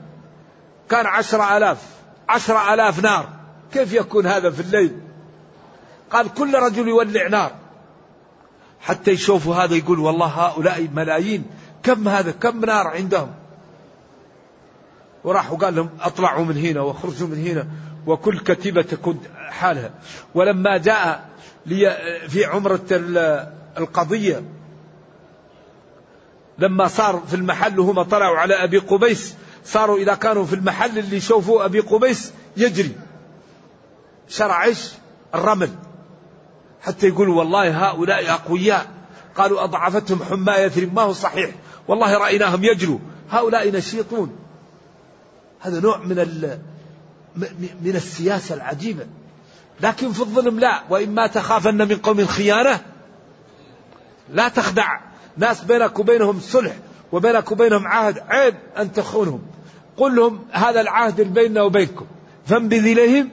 كان 0.89 1.05
عشرة 1.05 1.57
ألاف. 1.57 1.87
عشرة 2.29 2.73
ألاف 2.73 2.99
نار. 2.99 3.29
كيف 3.73 3.93
يكون 3.93 4.25
هذا 4.25 4.51
في 4.51 4.59
الليل؟ 4.61 5.12
قال 6.13 6.33
كل 6.33 6.55
رجل 6.55 6.87
يولع 6.87 7.27
نار. 7.27 7.51
حتى 8.81 9.11
يشوفوا 9.11 9.55
هذا 9.55 9.75
يقول 9.75 9.99
والله 9.99 10.25
هؤلاء 10.25 10.87
ملايين. 10.93 11.45
كم 11.83 12.07
هذا؟ 12.07 12.31
كم 12.31 12.65
نار 12.65 12.87
عندهم؟ 12.87 13.31
وراح 15.23 15.51
وقال 15.51 15.75
لهم 15.75 15.89
اطلعوا 16.01 16.45
من 16.45 16.57
هنا 16.57 16.81
واخرجوا 16.81 17.27
من 17.27 17.47
هنا 17.47 17.67
وكل 18.07 18.39
كتيبة 18.39 18.81
تكون 18.81 19.19
حالها. 19.49 19.91
ولما 20.35 20.77
جاء 20.77 21.29
لي 21.65 21.97
في 22.27 22.45
عمرة 22.45 22.85
القضية 23.77 24.43
لما 26.57 26.87
صار 26.87 27.23
في 27.27 27.35
المحل 27.35 27.79
وهم 27.79 28.01
طلعوا 28.01 28.37
على 28.37 28.53
أبي 28.53 28.77
قبيس 28.77 29.35
صاروا 29.65 29.97
إذا 29.97 30.13
كانوا 30.13 30.45
في 30.45 30.55
المحل 30.55 30.99
اللي 30.99 31.17
يشوفوا 31.17 31.65
أبي 31.65 31.79
قبيس 31.79 32.33
يجري. 32.57 32.95
شرع 34.27 34.63
إيش؟ 34.63 34.91
الرمل. 35.35 35.69
حتى 36.83 37.07
يقولوا 37.07 37.39
والله 37.39 37.87
هؤلاء 37.89 38.31
أقوياء. 38.33 38.87
قالوا 39.35 39.63
أضعفتهم 39.63 40.23
حمى 40.23 40.53
يثرب 40.53 40.93
ما 40.93 41.01
هو 41.01 41.13
صحيح. 41.13 41.51
والله 41.87 42.17
رأيناهم 42.17 42.63
يجروا. 42.63 42.99
هؤلاء 43.29 43.71
نشيطون. 43.71 44.35
هذا 45.59 45.79
نوع 45.79 45.97
من 45.97 46.17
من 47.81 47.95
السياسة 47.95 48.55
العجيبة. 48.55 49.05
لكن 49.81 50.11
في 50.11 50.19
الظلم 50.19 50.59
لا. 50.59 50.83
وإما 50.89 51.27
تخافن 51.27 51.77
من 51.77 51.95
قوم 51.95 52.25
خيانة 52.25 52.79
لا 54.29 54.47
تخدع. 54.47 54.99
ناس 55.37 55.61
بينك 55.61 55.99
وبينهم 55.99 56.39
صلح 56.39 56.75
وبينك 57.11 57.51
وبينهم 57.51 57.87
عهد. 57.87 58.19
عيب 58.29 58.55
أن 58.77 58.93
تخونهم. 58.93 59.41
قل 59.97 60.15
لهم 60.15 60.45
هذا 60.51 60.81
العهد 60.81 61.21
بيننا 61.21 61.61
وبينكم. 61.61 62.05
فانبذ 62.45 62.85
إليهم 62.85 63.29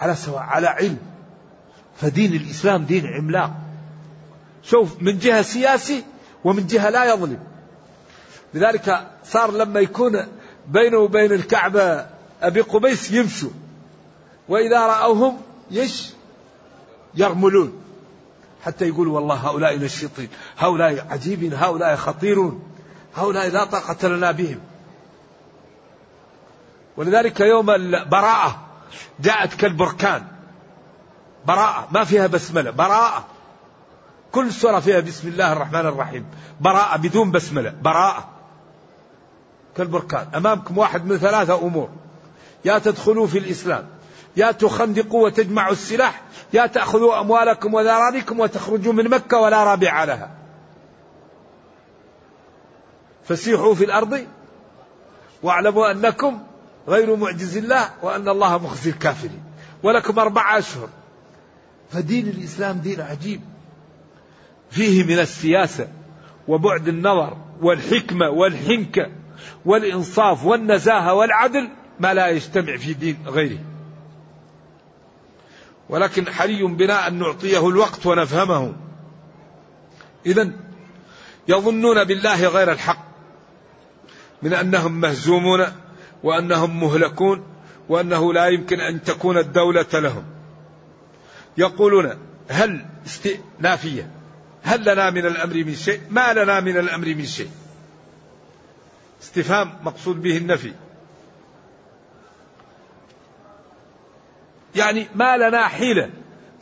على 0.00 0.14
سواء 0.14 0.42
على 0.42 0.66
علم. 0.66 0.98
فدين 2.00 2.34
الإسلام 2.34 2.84
دين 2.84 3.06
عملاق. 3.06 3.52
شوف 4.62 5.02
من 5.02 5.18
جهة 5.18 5.42
سياسي 5.42 6.04
ومن 6.44 6.66
جهة 6.66 6.90
لا 6.90 7.04
يظلم. 7.14 7.38
لذلك 8.54 9.10
صار 9.24 9.50
لما 9.50 9.80
يكون 9.80 10.26
بينه 10.68 10.98
وبين 10.98 11.32
الكعبة 11.32 12.06
أبي 12.42 12.60
قبيس 12.60 13.10
يمشوا. 13.10 13.50
وإذا 14.48 14.86
رأوهم 14.86 15.40
يش 15.70 16.10
يرملون. 17.14 17.82
حتى 18.62 18.88
يقول 18.88 19.08
والله 19.08 19.34
هؤلاء 19.34 19.78
نشيطين 19.78 20.28
هؤلاء 20.58 21.06
عجيبين 21.10 21.54
هؤلاء 21.54 21.96
خطيرون 21.96 22.62
هؤلاء 23.14 23.48
لا 23.48 23.64
طاقة 23.64 24.08
لنا 24.08 24.30
بهم. 24.30 24.58
ولذلك 26.96 27.40
يوم 27.40 27.70
البراءة 27.70 28.66
جاءت 29.20 29.54
كالبركان. 29.54 30.35
براءة 31.46 31.88
ما 31.90 32.04
فيها 32.04 32.26
بسملة 32.26 32.70
براءة. 32.70 33.24
كل 34.32 34.52
سورة 34.52 34.80
فيها 34.80 35.00
بسم 35.00 35.28
الله 35.28 35.52
الرحمن 35.52 35.86
الرحيم 35.86 36.26
براءة 36.60 36.96
بدون 36.96 37.30
بسملة 37.30 37.74
براءة. 37.82 38.28
كالبركان 39.76 40.26
أمامكم 40.34 40.78
واحد 40.78 41.06
من 41.06 41.18
ثلاثة 41.18 41.54
أمور. 41.54 41.88
يا 42.64 42.78
تدخلوا 42.78 43.26
في 43.26 43.38
الإسلام 43.38 43.86
يا 44.36 44.52
تخندقوا 44.52 45.26
وتجمعوا 45.26 45.72
السلاح 45.72 46.22
يا 46.52 46.66
تأخذوا 46.66 47.20
أموالكم 47.20 47.74
وذراريكم 47.74 48.40
وتخرجوا 48.40 48.92
من 48.92 49.10
مكة 49.10 49.38
ولا 49.38 49.64
رابع 49.64 50.04
لها. 50.04 50.30
فسيحوا 53.24 53.74
في 53.74 53.84
الأرض 53.84 54.26
واعلموا 55.42 55.90
أنكم 55.90 56.38
غير 56.88 57.16
معجز 57.16 57.56
الله 57.56 57.90
وأن 58.02 58.28
الله 58.28 58.58
مخزي 58.58 58.90
الكافرين. 58.90 59.42
ولكم 59.82 60.18
أربعة 60.18 60.58
أشهر. 60.58 60.88
فدين 61.90 62.28
الإسلام 62.28 62.78
دين 62.78 63.00
عجيب. 63.00 63.40
فيه 64.70 65.04
من 65.04 65.18
السياسة 65.18 65.88
وبعد 66.48 66.88
النظر 66.88 67.36
والحكمة 67.60 68.30
والحنكة 68.30 69.10
والإنصاف 69.64 70.44
والنزاهة 70.44 71.14
والعدل 71.14 71.68
ما 72.00 72.14
لا 72.14 72.28
يجتمع 72.28 72.76
في 72.76 72.94
دين 72.94 73.16
غيره. 73.26 73.58
ولكن 75.88 76.32
حري 76.32 76.62
بنا 76.62 77.08
أن 77.08 77.18
نعطيه 77.18 77.68
الوقت 77.68 78.06
ونفهمه. 78.06 78.74
إذا 80.26 80.50
يظنون 81.48 82.04
بالله 82.04 82.48
غير 82.48 82.72
الحق 82.72 83.06
من 84.42 84.52
أنهم 84.54 85.00
مهزومون 85.00 85.66
وأنهم 86.22 86.80
مهلكون 86.80 87.42
وأنه 87.88 88.32
لا 88.32 88.46
يمكن 88.46 88.80
أن 88.80 89.02
تكون 89.02 89.38
الدولة 89.38 89.86
لهم. 89.92 90.24
يقولون 91.58 92.18
هل 92.48 92.86
استئنافية؟ 93.06 94.10
هل 94.62 94.92
لنا 94.92 95.10
من 95.10 95.26
الأمر 95.26 95.54
من 95.54 95.74
شيء؟ 95.74 96.00
ما 96.10 96.32
لنا 96.32 96.60
من 96.60 96.76
الأمر 96.76 97.06
من 97.06 97.26
شيء. 97.26 97.50
استفهام 99.22 99.72
مقصود 99.82 100.22
به 100.22 100.36
النفي. 100.36 100.72
يعني 104.74 105.06
ما 105.14 105.36
لنا 105.36 105.68
حيلة. 105.68 106.10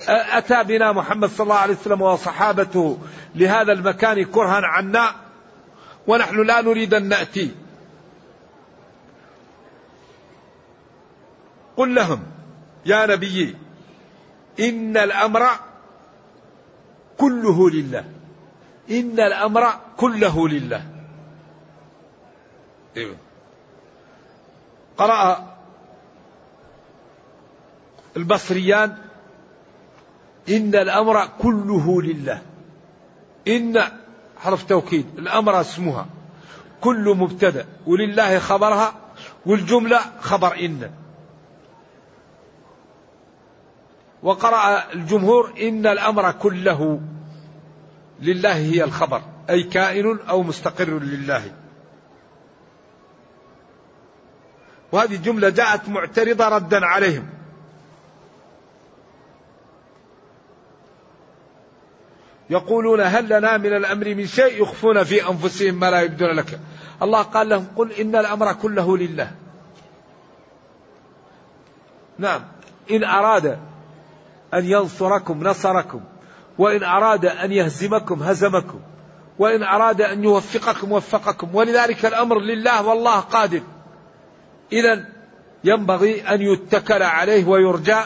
أتى 0.08 0.64
بنا 0.64 0.92
محمد 0.92 1.28
صلى 1.28 1.44
الله 1.44 1.56
عليه 1.56 1.74
وسلم 1.74 2.02
وصحابته 2.02 2.98
لهذا 3.34 3.72
المكان 3.72 4.24
كرها 4.24 4.60
عنا 4.66 5.14
ونحن 6.06 6.42
لا 6.46 6.60
نريد 6.60 6.94
أن 6.94 7.08
نأتي. 7.08 7.50
قل 11.76 11.94
لهم 11.94 12.22
يا 12.86 13.06
نبي 13.06 13.56
إن 14.60 14.96
الأمر 14.96 15.46
كله 17.18 17.70
لله. 17.70 18.04
إن 18.90 19.20
الأمر 19.20 19.74
كله 19.96 20.48
لله. 20.48 20.86
إيه. 22.96 23.16
قرأ 24.98 25.54
البصريان 28.16 28.96
إن 30.48 30.74
الأمر 30.74 31.28
كله 31.42 32.02
لله. 32.02 32.42
إن 33.48 33.82
حرف 34.36 34.64
توكيد 34.64 35.06
الأمر 35.18 35.60
اسمها. 35.60 36.06
كل 36.80 37.14
مبتدأ 37.18 37.66
ولله 37.86 38.38
خبرها 38.38 38.94
والجملة 39.46 40.00
خبر 40.20 40.54
إن. 40.64 41.03
وقرأ 44.24 44.92
الجمهور 44.92 45.52
إن 45.60 45.86
الأمر 45.86 46.32
كله 46.32 47.00
لله 48.20 48.54
هي 48.56 48.84
الخبر 48.84 49.22
أي 49.50 49.62
كائن 49.62 50.18
أو 50.28 50.42
مستقر 50.42 50.98
لله. 50.98 51.52
وهذه 54.92 55.14
الجملة 55.14 55.48
جاءت 55.48 55.88
معترضة 55.88 56.48
ردا 56.48 56.86
عليهم. 56.86 57.26
يقولون 62.50 63.00
هل 63.00 63.38
لنا 63.38 63.56
من 63.56 63.76
الأمر 63.76 64.14
من 64.14 64.26
شيء 64.26 64.62
يخفون 64.62 65.04
في 65.04 65.28
أنفسهم 65.28 65.74
ما 65.74 65.90
لا 65.90 66.00
يبدون 66.00 66.30
لك. 66.30 66.60
الله 67.02 67.22
قال 67.22 67.48
لهم 67.48 67.66
قل 67.76 67.92
إن 67.92 68.16
الأمر 68.16 68.52
كله 68.52 68.98
لله. 68.98 69.30
نعم 72.18 72.44
إن 72.90 73.04
أراد 73.04 73.58
أن 74.54 74.64
ينصركم 74.64 75.48
نصركم. 75.48 76.00
وإن 76.58 76.82
أراد 76.82 77.26
أن 77.26 77.52
يهزمكم 77.52 78.22
هزمكم. 78.22 78.80
وإن 79.38 79.62
أراد 79.62 80.00
أن 80.00 80.24
يوفقكم 80.24 80.92
وفقكم. 80.92 81.54
ولذلك 81.54 82.06
الأمر 82.06 82.38
لله 82.38 82.86
والله 82.86 83.20
قادر. 83.20 83.62
إذا 84.72 85.04
ينبغي 85.64 86.20
أن 86.22 86.42
يتكل 86.42 87.02
عليه 87.02 87.44
ويرجى 87.44 88.00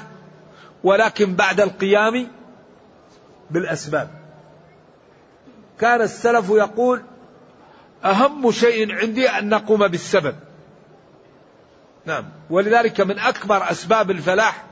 ولكن 0.84 1.34
بعد 1.34 1.60
القيام 1.60 2.28
بالأسباب. 3.50 4.10
كان 5.80 6.00
السلف 6.00 6.50
يقول 6.50 7.02
أهم 8.04 8.50
شيء 8.50 8.94
عندي 8.94 9.28
أن 9.28 9.48
نقوم 9.48 9.88
بالسبب. 9.88 10.34
نعم. 12.06 12.24
ولذلك 12.50 13.00
من 13.00 13.18
أكبر 13.18 13.70
أسباب 13.70 14.10
الفلاح 14.10 14.67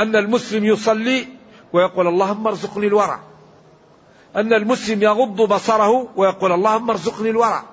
أن 0.00 0.16
المسلم 0.16 0.64
يصلي 0.64 1.26
ويقول 1.72 2.06
اللهم 2.06 2.46
ارزقني 2.46 2.86
الورع. 2.86 3.20
أن 4.36 4.52
المسلم 4.52 5.02
يغض 5.02 5.42
بصره 5.42 6.08
ويقول 6.16 6.52
اللهم 6.52 6.90
ارزقني 6.90 7.30
الورع. 7.30 7.64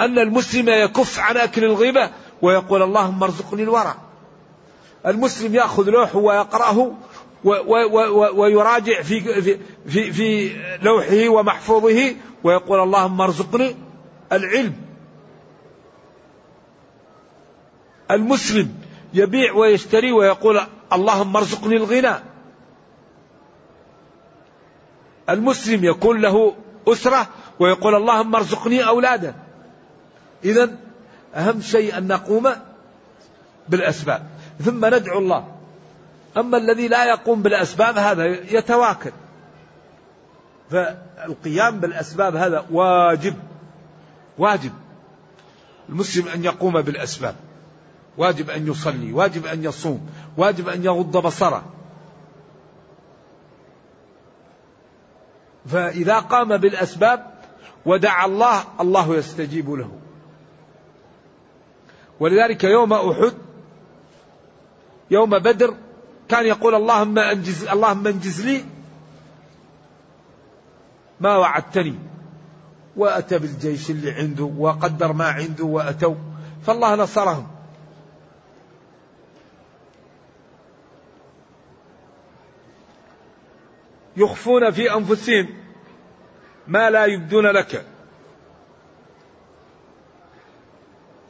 أن 0.00 0.18
المسلم 0.18 0.68
يكف 0.68 1.18
عن 1.18 1.36
أكل 1.36 1.64
الغيبة 1.64 2.10
ويقول 2.42 2.82
اللهم 2.82 3.22
ارزقني 3.22 3.62
الورع. 3.62 3.96
المسلم 5.06 5.54
يأخذ 5.54 5.90
لوحه 5.90 6.18
ويقرأه 6.18 6.92
ويراجع 8.34 9.02
في, 9.02 9.42
في, 9.42 9.58
في, 9.86 10.12
في 10.12 10.56
لوحه 10.82 11.28
ومحفوظه 11.28 12.14
ويقول 12.44 12.82
اللهم 12.82 13.20
ارزقني 13.20 13.76
العلم. 14.32 14.76
المسلم 18.10 18.74
يبيع 19.14 19.52
ويشتري 19.52 20.12
ويقول 20.12 20.60
اللهم 20.92 21.36
ارزقني 21.36 21.76
الغنى. 21.76 22.14
المسلم 25.28 25.84
يكون 25.84 26.20
له 26.20 26.54
أسرة 26.88 27.26
ويقول 27.58 27.94
اللهم 27.94 28.34
ارزقني 28.34 28.86
أولادا. 28.88 29.34
إذا 30.44 30.70
أهم 31.34 31.60
شيء 31.60 31.98
أن 31.98 32.08
نقوم 32.08 32.50
بالأسباب. 33.68 34.26
ثم 34.64 34.86
ندعو 34.86 35.18
الله. 35.18 35.56
أما 36.36 36.58
الذي 36.58 36.88
لا 36.88 37.04
يقوم 37.04 37.42
بالأسباب 37.42 37.98
هذا 37.98 38.24
يتواكل. 38.26 39.12
فالقيام 40.70 41.80
بالأسباب 41.80 42.36
هذا 42.36 42.66
واجب. 42.70 43.34
واجب. 44.38 44.72
المسلم 45.88 46.28
أن 46.28 46.44
يقوم 46.44 46.80
بالأسباب. 46.80 47.34
واجب 48.20 48.50
أن 48.50 48.68
يصلي 48.68 49.12
واجب 49.12 49.46
أن 49.46 49.64
يصوم 49.64 50.10
واجب 50.36 50.68
أن 50.68 50.84
يغض 50.84 51.16
بصره. 51.16 51.64
فإذا 55.66 56.18
قام 56.18 56.56
بالأسباب 56.56 57.26
ودعا 57.86 58.26
الله 58.26 58.64
الله 58.80 59.16
يستجيب 59.16 59.70
له. 59.70 59.90
ولذلك 62.20 62.64
يوم 62.64 62.92
أحد 62.92 63.32
يوم 65.10 65.30
بدر 65.30 65.74
كان 66.28 66.46
يقول 66.46 66.74
اللهم 66.74 67.18
انجز 67.18 67.64
اللهم 67.64 68.06
انجز 68.06 68.46
لي 68.46 68.64
ما 71.20 71.36
وعدتني 71.36 71.94
وأتى 72.96 73.38
بالجيش 73.38 73.90
اللي 73.90 74.10
عنده 74.10 74.44
وقدر 74.44 75.12
ما 75.12 75.28
عنده 75.28 75.64
وأتوا 75.64 76.14
فالله 76.62 76.94
نصرهم. 76.94 77.59
يخفون 84.20 84.70
في 84.70 84.94
أنفسهم 84.94 85.48
ما 86.66 86.90
لا 86.90 87.04
يبدون 87.04 87.46
لك. 87.46 87.86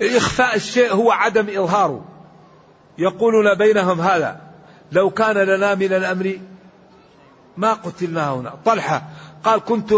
إخفاء 0.02 0.56
الشيء 0.56 0.92
هو 0.92 1.10
عدم 1.10 1.46
إظهاره. 1.48 2.04
يقولون 2.98 3.54
بينهم 3.54 4.00
هذا 4.00 4.40
لو 4.92 5.10
كان 5.10 5.36
لنا 5.36 5.74
من 5.74 5.92
الأمر 5.92 6.38
ما 7.56 7.72
قتلنا 7.72 8.34
هنا. 8.34 8.54
طلحة 8.64 9.02
قال 9.44 9.60
كنت 9.60 9.92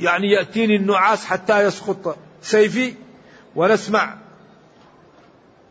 يعني 0.00 0.30
يأتيني 0.30 0.76
النعاس 0.76 1.24
حتى 1.24 1.64
يسقط 1.64 2.16
سيفي 2.42 2.94
ونسمع. 3.56 4.16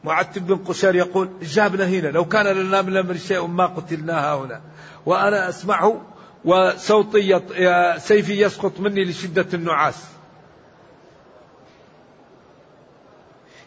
معتب 0.03 0.47
بن 0.47 0.55
قشير 0.55 0.95
يقول 0.95 1.29
جابنا 1.41 1.85
هنا 1.85 2.07
لو 2.07 2.25
كان 2.25 2.45
لنا 2.45 2.81
من 2.81 2.89
الأمر 2.89 3.17
شيء 3.17 3.47
ما 3.47 3.65
قتلنا 3.65 4.33
هنا 4.33 4.61
وأنا 5.05 5.49
أسمعه 5.49 6.01
وصوتي 6.45 7.41
سيفي 7.97 8.41
يسقط 8.41 8.79
مني 8.79 9.03
لشدة 9.05 9.47
النعاس. 9.53 10.05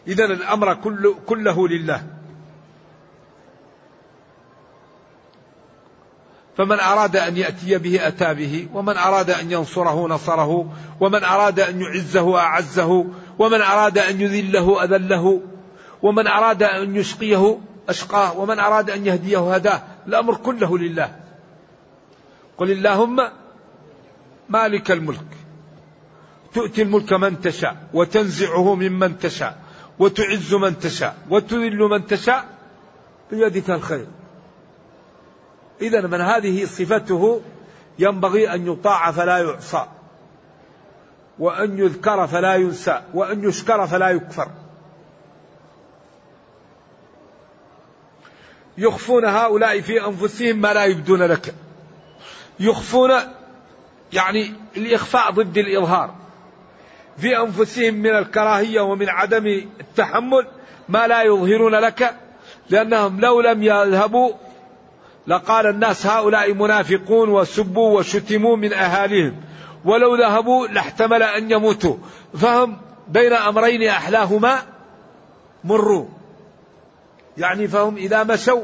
إذا 0.07 0.25
الأمر 0.25 0.73
كله, 0.73 1.15
كله 1.25 1.67
لله. 1.67 2.03
فمن 6.57 6.79
أراد 6.79 7.15
أن 7.15 7.37
يأتي 7.37 7.77
به 7.77 8.07
أتى 8.07 8.33
به 8.33 8.67
ومن 8.73 8.97
أراد 8.97 9.29
أن 9.29 9.51
ينصره 9.51 10.07
نصره 10.07 10.73
ومن 10.99 11.23
أراد 11.23 11.59
أن 11.59 11.81
يعزه 11.81 12.37
أعزه 12.39 13.05
ومن 13.39 13.61
أراد 13.61 13.97
أن 13.97 14.21
يذله 14.21 14.83
أذله 14.83 15.41
ومن 16.01 16.27
أراد 16.27 16.63
أن 16.63 16.95
يشقيه 16.95 17.57
أشقاه 17.89 18.39
ومن 18.39 18.59
أراد 18.59 18.89
أن 18.89 19.05
يهديه 19.05 19.53
هداه. 19.53 19.81
الأمر 20.07 20.35
كله 20.35 20.77
لله. 20.77 21.18
قل 22.59 22.71
اللهم 22.71 23.31
مالك 24.49 24.91
الملك. 24.91 25.31
تؤتي 26.53 26.81
الملك 26.81 27.13
من 27.13 27.41
تشاء 27.41 27.87
وتنزعه 27.93 28.75
ممن 28.75 29.17
تشاء 29.17 29.57
وتعز 29.99 30.53
من 30.53 30.79
تشاء 30.79 31.17
وتذل 31.29 31.77
من 31.77 32.05
تشاء 32.05 32.45
بيدك 33.31 33.69
الخير. 33.69 34.07
إذا 35.81 36.07
من 36.07 36.21
هذه 36.21 36.65
صفته 36.65 37.41
ينبغي 37.99 38.53
أن 38.53 38.67
يطاع 38.67 39.11
فلا 39.11 39.37
يعصى 39.37 39.85
وأن 41.39 41.79
يذكر 41.79 42.27
فلا 42.27 42.55
ينسى 42.55 43.01
وأن 43.13 43.43
يشكر 43.43 43.87
فلا 43.87 44.09
يكفر. 44.09 44.47
يخفون 48.77 49.25
هؤلاء 49.25 49.81
في 49.81 50.05
أنفسهم 50.05 50.57
ما 50.57 50.73
لا 50.73 50.85
يبدون 50.85 51.23
لك. 51.23 51.55
يخفون 52.59 53.11
يعني 54.13 54.53
الإخفاء 54.77 55.31
ضد 55.31 55.57
الإظهار 55.57 56.15
في 57.17 57.37
أنفسهم 57.37 57.93
من 57.93 58.15
الكراهية 58.15 58.81
ومن 58.81 59.09
عدم 59.09 59.47
التحمل 59.79 60.47
ما 60.89 61.07
لا 61.07 61.23
يظهرون 61.23 61.75
لك 61.75 62.15
لأنهم 62.69 63.19
لو 63.19 63.41
لم 63.41 63.63
يذهبوا 63.63 64.33
لقال 65.27 65.67
الناس 65.67 66.05
هؤلاء 66.05 66.53
منافقون 66.53 67.29
وسبوا 67.29 67.99
وشتموا 67.99 68.55
من 68.55 68.73
أهاليهم 68.73 69.35
ولو 69.85 70.15
ذهبوا 70.15 70.67
لاحتمل 70.67 71.23
أن 71.23 71.51
يموتوا. 71.51 71.97
فهم 72.37 72.77
بين 73.07 73.33
أمرين 73.33 73.87
أحلاهما 73.87 74.61
مروا. 75.63 76.05
يعني 77.37 77.67
فهم 77.67 77.97
إذا 77.97 78.23
مشوا 78.23 78.61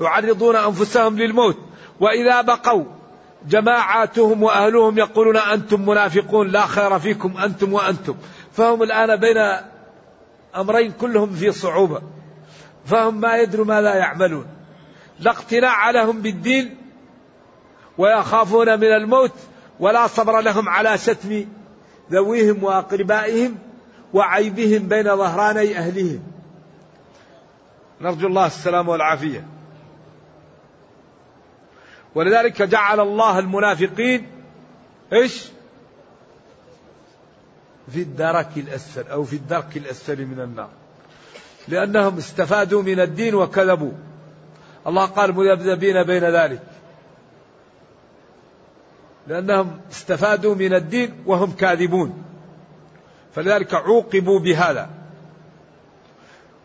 يعرضون 0.00 0.56
أنفسهم 0.56 1.18
للموت 1.18 1.58
وإذا 2.00 2.40
بقوا 2.40 2.84
جماعاتهم 3.48 4.42
وأهلهم 4.42 4.98
يقولون 4.98 5.36
أنتم 5.36 5.88
منافقون 5.88 6.48
لا 6.48 6.66
خير 6.66 6.98
فيكم 6.98 7.36
أنتم 7.36 7.72
وأنتم 7.72 8.14
فهم 8.52 8.82
الآن 8.82 9.16
بين 9.16 9.36
أمرين 10.56 10.92
كلهم 10.92 11.30
في 11.30 11.52
صعوبة 11.52 12.02
فهم 12.86 13.20
ما 13.20 13.36
يدروا 13.36 13.66
ما 13.66 13.80
لا 13.80 13.94
يعملون 13.94 14.46
لا 15.18 15.30
اقتناع 15.30 15.90
لهم 15.90 16.22
بالدين 16.22 16.76
ويخافون 17.98 18.80
من 18.80 18.92
الموت 18.92 19.32
ولا 19.80 20.06
صبر 20.06 20.40
لهم 20.40 20.68
على 20.68 20.98
شتم 20.98 21.44
ذويهم 22.12 22.64
وأقربائهم 22.64 23.58
وعيبهم 24.12 24.88
بين 24.88 25.16
ظهراني 25.16 25.78
اهلهم. 25.78 26.22
نرجو 28.00 28.26
الله 28.26 28.46
السلام 28.46 28.88
والعافية. 28.88 29.46
ولذلك 32.14 32.62
جعل 32.62 33.00
الله 33.00 33.38
المنافقين 33.38 34.26
إيش؟ 35.12 35.48
في 37.92 38.02
الدرك 38.02 38.48
الأسفل 38.56 39.08
أو 39.08 39.24
في 39.24 39.36
الدرك 39.36 39.76
الأسفل 39.76 40.26
من 40.26 40.40
النار. 40.40 40.70
لأنهم 41.68 42.16
استفادوا 42.16 42.82
من 42.82 43.00
الدين 43.00 43.34
وكذبوا. 43.34 43.92
الله 44.86 45.04
قال 45.04 45.32
مذبذبين 45.32 46.02
بين 46.02 46.24
ذلك 46.24 46.62
لأنهم 49.26 49.80
استفادوا 49.90 50.54
من 50.54 50.74
الدين 50.74 51.14
وهم 51.26 51.52
كاذبون 51.52 52.22
فلذلك 53.34 53.74
عوقبوا 53.74 54.38
بهذا 54.38 54.90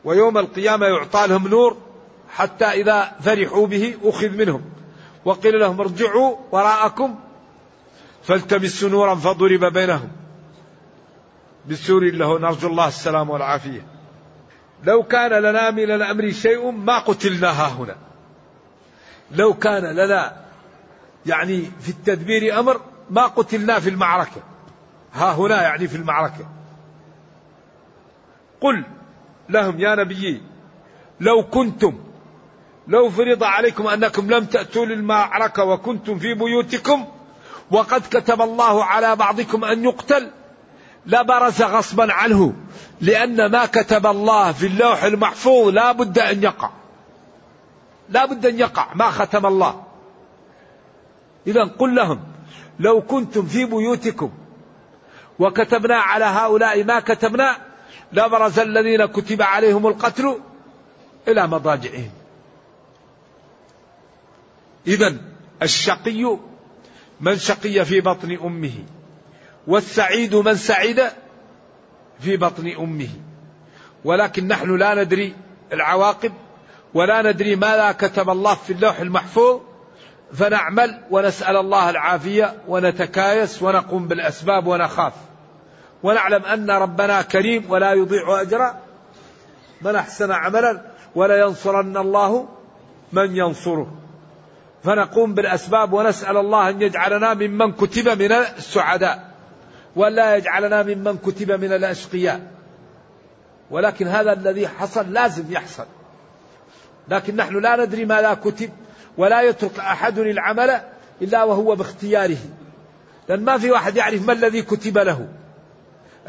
ويوم 0.03 0.37
القيامة 0.37 0.85
يعطى 0.85 1.27
لهم 1.27 1.47
نور 1.47 1.77
حتى 2.29 2.65
إذا 2.65 3.15
فرحوا 3.21 3.67
به 3.67 3.95
أخذ 4.03 4.29
منهم 4.29 4.61
وقيل 5.25 5.59
لهم 5.59 5.79
ارجعوا 5.81 6.37
وراءكم 6.51 7.15
فالتمسوا 8.23 8.89
نورا 8.89 9.15
فضرب 9.15 9.73
بينهم 9.73 10.11
بسور 11.69 12.03
له 12.03 12.39
نرجو 12.39 12.67
الله 12.67 12.87
السلام 12.87 13.29
والعافية. 13.29 13.87
لو 14.83 15.03
كان 15.03 15.31
لنا 15.31 15.71
من 15.71 15.91
الأمر 15.91 16.31
شيء 16.31 16.71
ما 16.71 16.99
قتلنا 16.99 17.49
هنا. 17.49 17.95
لو 19.31 19.53
كان 19.53 19.83
لنا 19.95 20.45
يعني 21.25 21.71
في 21.79 21.89
التدبير 21.89 22.59
أمر 22.59 22.81
ما 23.09 23.25
قتلنا 23.27 23.79
في 23.79 23.89
المعركة. 23.89 24.41
ها 25.13 25.33
هنا 25.33 25.61
يعني 25.61 25.87
في 25.87 25.95
المعركة. 25.97 26.45
قل 28.61 28.83
لهم 29.49 29.79
يا 29.79 29.95
نبيي 29.95 30.41
لو 31.19 31.43
كنتم 31.43 31.99
لو 32.87 33.09
فرض 33.09 33.43
عليكم 33.43 33.87
أنكم 33.87 34.31
لم 34.31 34.45
تأتوا 34.45 34.85
للمعركة 34.85 35.63
وكنتم 35.63 36.19
في 36.19 36.33
بيوتكم 36.33 37.05
وقد 37.71 38.01
كتب 38.11 38.41
الله 38.41 38.83
على 38.83 39.15
بعضكم 39.15 39.65
أن 39.65 39.83
يقتل 39.83 40.31
لبرز 41.05 41.61
غصبا 41.61 42.13
عنه 42.13 42.53
لأن 43.01 43.51
ما 43.51 43.65
كتب 43.65 44.05
الله 44.05 44.51
في 44.51 44.67
اللوح 44.67 45.03
المحفوظ 45.03 45.67
لا 45.67 45.91
بد 45.91 46.19
أن 46.19 46.43
يقع. 46.43 46.69
لا 48.09 48.25
بد 48.25 48.45
أن 48.45 48.59
يقع 48.59 48.93
ما 48.93 49.11
ختم 49.11 49.45
الله. 49.45 49.83
إذا 51.47 51.63
قل 51.63 51.95
لهم 51.95 52.19
لو 52.79 53.01
كنتم 53.01 53.45
في 53.45 53.65
بيوتكم 53.65 54.31
وكتبنا 55.39 55.95
على 55.95 56.25
هؤلاء 56.25 56.83
ما 56.83 56.99
كتبنا 56.99 57.57
لبرز 58.13 58.59
الذين 58.59 59.05
كتب 59.05 59.41
عليهم 59.41 59.87
القتل 59.87 60.39
إلى 61.27 61.47
مضاجعهم. 61.47 62.11
إذا 64.87 65.15
الشقي 65.63 66.37
من 67.21 67.37
شقي 67.37 67.85
في 67.85 68.01
بطن 68.01 68.37
أمه 68.43 68.73
والسعيد 69.67 70.35
من 70.35 70.55
سعد 70.55 71.11
في 72.19 72.37
بطن 72.37 72.67
أمه. 72.67 73.09
ولكن 74.03 74.47
نحن 74.47 74.75
لا 74.75 75.03
ندري 75.03 75.35
العواقب 75.73 76.33
ولا 76.93 77.31
ندري 77.31 77.55
ماذا 77.55 77.91
كتب 77.91 78.29
الله 78.29 78.55
في 78.55 78.73
اللوح 78.73 78.99
المحفوظ 78.99 79.59
فنعمل 80.33 81.01
ونسأل 81.11 81.57
الله 81.57 81.89
العافية 81.89 82.55
ونتكايس 82.67 83.63
ونقوم 83.63 84.07
بالأسباب 84.07 84.67
ونخاف. 84.67 85.13
ونعلم 86.03 86.45
أن 86.45 86.71
ربنا 86.71 87.21
كريم 87.21 87.65
ولا 87.69 87.93
يضيع 87.93 88.41
أجر 88.41 88.73
من 89.81 89.95
أحسن 89.95 90.31
عملا 90.31 90.81
ولا 91.15 91.39
ينصرن 91.39 91.97
الله 91.97 92.47
من 93.13 93.35
ينصره. 93.35 94.04
فنقوم 94.85 95.33
بالأسباب 95.33 95.93
ونسأل 95.93 96.37
الله 96.37 96.69
أن 96.69 96.81
يجعلنا 96.81 97.33
ممن 97.33 97.71
كتب 97.71 98.21
من 98.21 98.31
السعداء 98.31 99.31
ولا 99.95 100.35
يجعلنا 100.35 100.83
ممن 100.83 101.17
كتب 101.17 101.51
من 101.51 101.73
الأشقياء. 101.73 102.41
ولكن 103.71 104.07
هذا 104.07 104.33
الذي 104.33 104.67
حصل 104.67 105.13
لازم 105.13 105.51
يحصل. 105.51 105.85
لكن 107.09 107.35
نحن 107.35 107.59
لا 107.59 107.85
ندري 107.85 108.05
ما 108.05 108.21
لا 108.21 108.33
كتب 108.33 108.69
ولا 109.17 109.41
يترك 109.41 109.79
أحد 109.79 110.19
العمل 110.19 110.81
إلا 111.21 111.43
وهو 111.43 111.75
باختياره. 111.75 112.37
لأن 113.29 113.43
ما 113.45 113.57
في 113.57 113.71
واحد 113.71 113.95
يعرف 113.95 114.27
ما 114.27 114.33
الذي 114.33 114.61
كتب 114.61 114.97
له. 114.97 115.27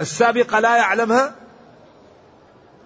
السابقة 0.01 0.61
لا 0.61 0.77
يعلمها 0.77 1.35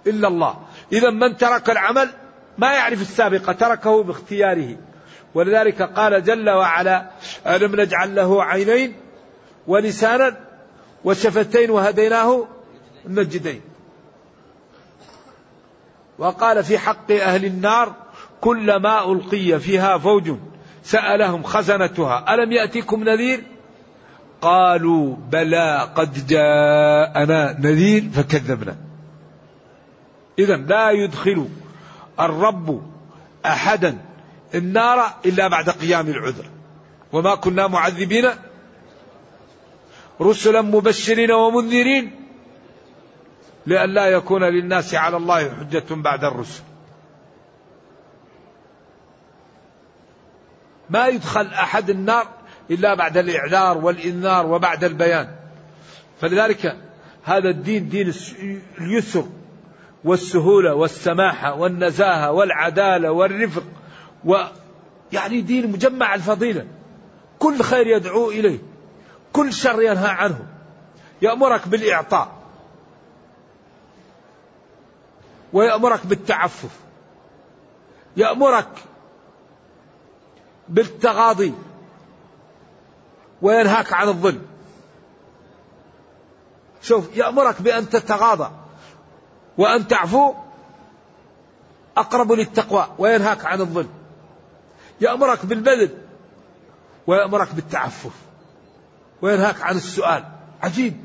إلا 0.06 0.28
الله. 0.28 0.58
إذا 0.92 1.10
من 1.10 1.36
ترك 1.36 1.70
العمل 1.70 2.10
ما 2.58 2.72
يعرف 2.72 3.00
السابقة 3.00 3.52
تركه 3.52 4.02
باختياره. 4.02 4.76
ولذلك 5.34 5.82
قال 5.82 6.24
جل 6.24 6.50
وعلا 6.50 7.10
ألم 7.46 7.80
نجعل 7.80 8.14
له 8.14 8.44
عينين 8.44 8.94
ولسانا 9.66 10.36
وشفتين 11.04 11.70
وهديناه 11.70 12.46
النجدين 13.06 13.60
وقال 16.18 16.64
في 16.64 16.78
حق 16.78 17.12
أهل 17.12 17.44
النار 17.44 17.94
كلما 18.40 19.12
ألقي 19.12 19.60
فيها 19.60 19.98
فوج 19.98 20.32
سألهم 20.82 21.42
خزنتها 21.42 22.34
ألم 22.34 22.52
يأتكم 22.52 23.04
نذير؟ 23.04 23.44
قالوا 24.40 25.16
بلى 25.16 25.88
قد 25.94 26.26
جاءنا 26.26 27.56
نذير 27.60 28.10
فكذبنا. 28.14 28.76
إذا 30.38 30.56
لا 30.56 30.90
يدخل 30.90 31.48
الرب 32.20 32.82
أحدا 33.46 33.98
النار 34.54 35.14
إلا 35.26 35.48
بعد 35.48 35.70
قيام 35.70 36.08
العذر. 36.08 36.44
وما 37.12 37.34
كنا 37.34 37.66
معذبين 37.66 38.30
رسلا 40.20 40.62
مبشرين 40.62 41.30
ومنذرين 41.30 42.26
لئلا 43.66 44.06
يكون 44.06 44.44
للناس 44.44 44.94
على 44.94 45.16
الله 45.16 45.50
حجة 45.50 45.84
بعد 45.90 46.24
الرسل. 46.24 46.62
ما 50.90 51.08
يدخل 51.08 51.46
أحد 51.46 51.90
النار 51.90 52.28
إلا 52.70 52.94
بعد 52.94 53.16
الإعذار 53.16 53.78
والإنذار 53.78 54.46
وبعد 54.46 54.84
البيان. 54.84 55.36
فلذلك 56.20 56.76
هذا 57.24 57.48
الدين 57.48 57.88
دين 57.88 58.12
اليسر 58.80 59.24
والسهولة 60.04 60.74
والسماحة 60.74 61.54
والنزاهة 61.54 62.32
والعدالة 62.32 63.12
والرفق 63.12 63.62
و 64.24 64.44
يعني 65.12 65.40
دين 65.40 65.72
مجمع 65.72 66.14
الفضيلة. 66.14 66.66
كل 67.38 67.62
خير 67.62 67.86
يدعو 67.86 68.30
إليه. 68.30 68.58
كل 69.32 69.52
شر 69.52 69.82
ينهى 69.82 70.08
عنه. 70.08 70.46
يأمرك 71.22 71.68
بالإعطاء. 71.68 72.32
ويأمرك 75.52 76.06
بالتعفف. 76.06 76.70
يأمرك 78.16 78.68
بالتغاضي. 80.68 81.54
وينهاك 83.42 83.92
عن 83.92 84.08
الظلم. 84.08 84.46
شوف 86.82 87.16
يأمرك 87.16 87.62
بأن 87.62 87.88
تتغاضى. 87.88 88.50
وأن 89.58 89.88
تعفو 89.88 90.34
أقرب 91.96 92.32
للتقوى. 92.32 92.86
وينهاك 92.98 93.44
عن 93.44 93.60
الظلم. 93.60 93.99
يأمرك 95.00 95.46
بالبذل 95.46 95.90
ويأمرك 97.06 97.54
بالتعفف 97.54 98.12
وينهاك 99.22 99.62
عن 99.62 99.76
السؤال. 99.76 100.24
عجيب. 100.62 100.96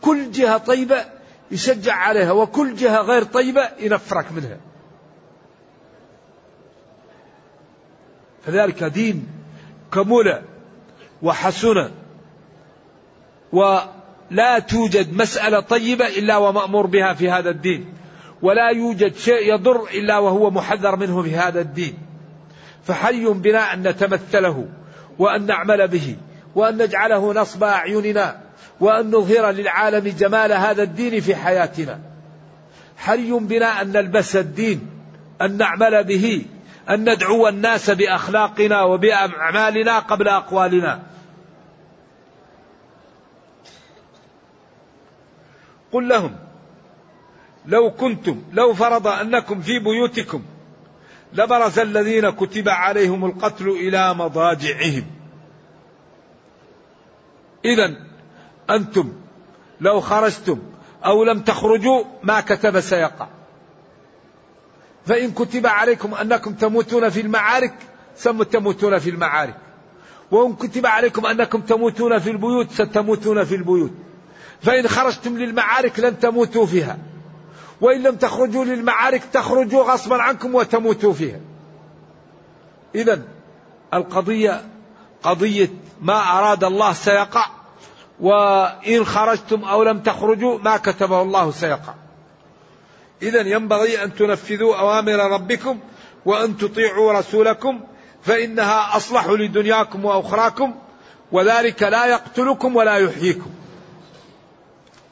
كل 0.00 0.30
جهة 0.30 0.58
طيبة 0.58 1.04
يشجع 1.50 1.94
عليها 1.94 2.32
وكل 2.32 2.74
جهة 2.74 3.00
غير 3.00 3.22
طيبة 3.22 3.68
ينفرك 3.80 4.32
منها. 4.32 4.58
فذلك 8.46 8.84
دين 8.84 9.28
كمل 9.92 10.42
وحسن 11.22 11.90
ولا 13.52 14.58
توجد 14.58 15.12
مسألة 15.12 15.60
طيبة 15.60 16.06
إلا 16.06 16.36
ومأمور 16.36 16.86
بها 16.86 17.14
في 17.14 17.30
هذا 17.30 17.50
الدين. 17.50 17.94
ولا 18.42 18.70
يوجد 18.70 19.16
شيء 19.16 19.54
يضر 19.54 19.82
إلا 19.82 20.18
وهو 20.18 20.50
محذر 20.50 20.96
منه 20.96 21.22
في 21.22 21.36
هذا 21.36 21.60
الدين. 21.60 22.07
فحي 22.88 23.24
بنا 23.24 23.72
أن 23.74 23.88
نتمثله 23.88 24.68
وأن 25.18 25.46
نعمل 25.46 25.88
به 25.88 26.16
وأن 26.54 26.82
نجعله 26.82 27.32
نصب 27.32 27.64
أعيننا 27.64 28.40
وأن 28.80 29.10
نظهر 29.10 29.50
للعالم 29.50 30.14
جمال 30.18 30.52
هذا 30.52 30.82
الدين 30.82 31.20
في 31.20 31.36
حياتنا. 31.36 32.00
حري 32.96 33.30
بنا 33.30 33.82
أن 33.82 33.92
نلبس 33.92 34.36
الدين 34.36 34.90
أن 35.42 35.56
نعمل 35.56 36.04
به 36.04 36.44
أن 36.90 37.12
ندعو 37.12 37.48
الناس 37.48 37.90
بأخلاقنا 37.90 38.82
وبأعمالنا 38.82 39.98
قبل 39.98 40.28
أقوالنا. 40.28 41.02
قل 45.92 46.08
لهم 46.08 46.36
لو 47.66 47.90
كنتم 47.90 48.42
لو 48.52 48.74
فرض 48.74 49.06
أنكم 49.06 49.60
في 49.60 49.78
بيوتكم 49.78 50.42
لبرز 51.32 51.78
الذين 51.78 52.30
كتب 52.30 52.68
عليهم 52.68 53.24
القتل 53.24 53.68
إلى 53.68 54.14
مضاجعهم. 54.14 55.04
إذا 57.64 57.96
أنتم 58.70 59.12
لو 59.80 60.00
خرجتم 60.00 60.58
أو 61.04 61.24
لم 61.24 61.40
تخرجوا 61.40 62.04
ما 62.22 62.40
كتب 62.40 62.80
سيقع. 62.80 63.28
فإن 65.06 65.30
كتب 65.30 65.66
عليكم 65.66 66.14
أنكم 66.14 66.52
تموتون 66.52 67.08
في 67.08 67.20
المعارك 67.20 67.74
ستموتون 68.16 68.98
في 68.98 69.10
المعارك. 69.10 69.56
وإن 70.30 70.54
كتب 70.54 70.86
عليكم 70.86 71.26
أنكم 71.26 71.60
تموتون 71.60 72.18
في 72.18 72.30
البيوت 72.30 72.70
ستموتون 72.70 73.44
في 73.44 73.54
البيوت. 73.54 73.92
فإن 74.62 74.88
خرجتم 74.88 75.38
للمعارك 75.38 76.00
لن 76.00 76.18
تموتوا 76.18 76.66
فيها. 76.66 76.98
وإن 77.80 78.02
لم 78.02 78.16
تخرجوا 78.16 78.64
للمعارك 78.64 79.24
تخرجوا 79.32 79.84
غصبا 79.84 80.22
عنكم 80.22 80.54
وتموتوا 80.54 81.12
فيها. 81.12 81.40
إذا 82.94 83.22
القضية 83.94 84.64
قضية 85.22 85.68
ما 86.00 86.38
أراد 86.38 86.64
الله 86.64 86.92
سيقع 86.92 87.46
وإن 88.20 89.04
خرجتم 89.04 89.64
أو 89.64 89.82
لم 89.82 89.98
تخرجوا 89.98 90.58
ما 90.58 90.76
كتبه 90.76 91.22
الله 91.22 91.50
سيقع. 91.50 91.94
إذا 93.22 93.40
ينبغي 93.40 94.04
أن 94.04 94.14
تنفذوا 94.14 94.76
أوامر 94.76 95.16
ربكم 95.16 95.78
وأن 96.24 96.56
تطيعوا 96.56 97.12
رسولكم 97.12 97.80
فإنها 98.22 98.96
أصلح 98.96 99.26
لدنياكم 99.26 100.04
وأخراكم 100.04 100.74
وذلك 101.32 101.82
لا 101.82 102.06
يقتلكم 102.06 102.76
ولا 102.76 102.96
يحييكم. 102.96 103.50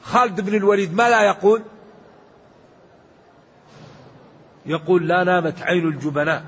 خالد 0.03 0.41
بن 0.41 0.55
الوليد 0.55 0.95
ما 0.95 1.09
لا 1.09 1.21
يقول؟ 1.21 1.63
يقول 4.67 5.07
لا 5.07 5.23
نامت 5.23 5.61
عين 5.61 5.87
الجبناء. 5.87 6.43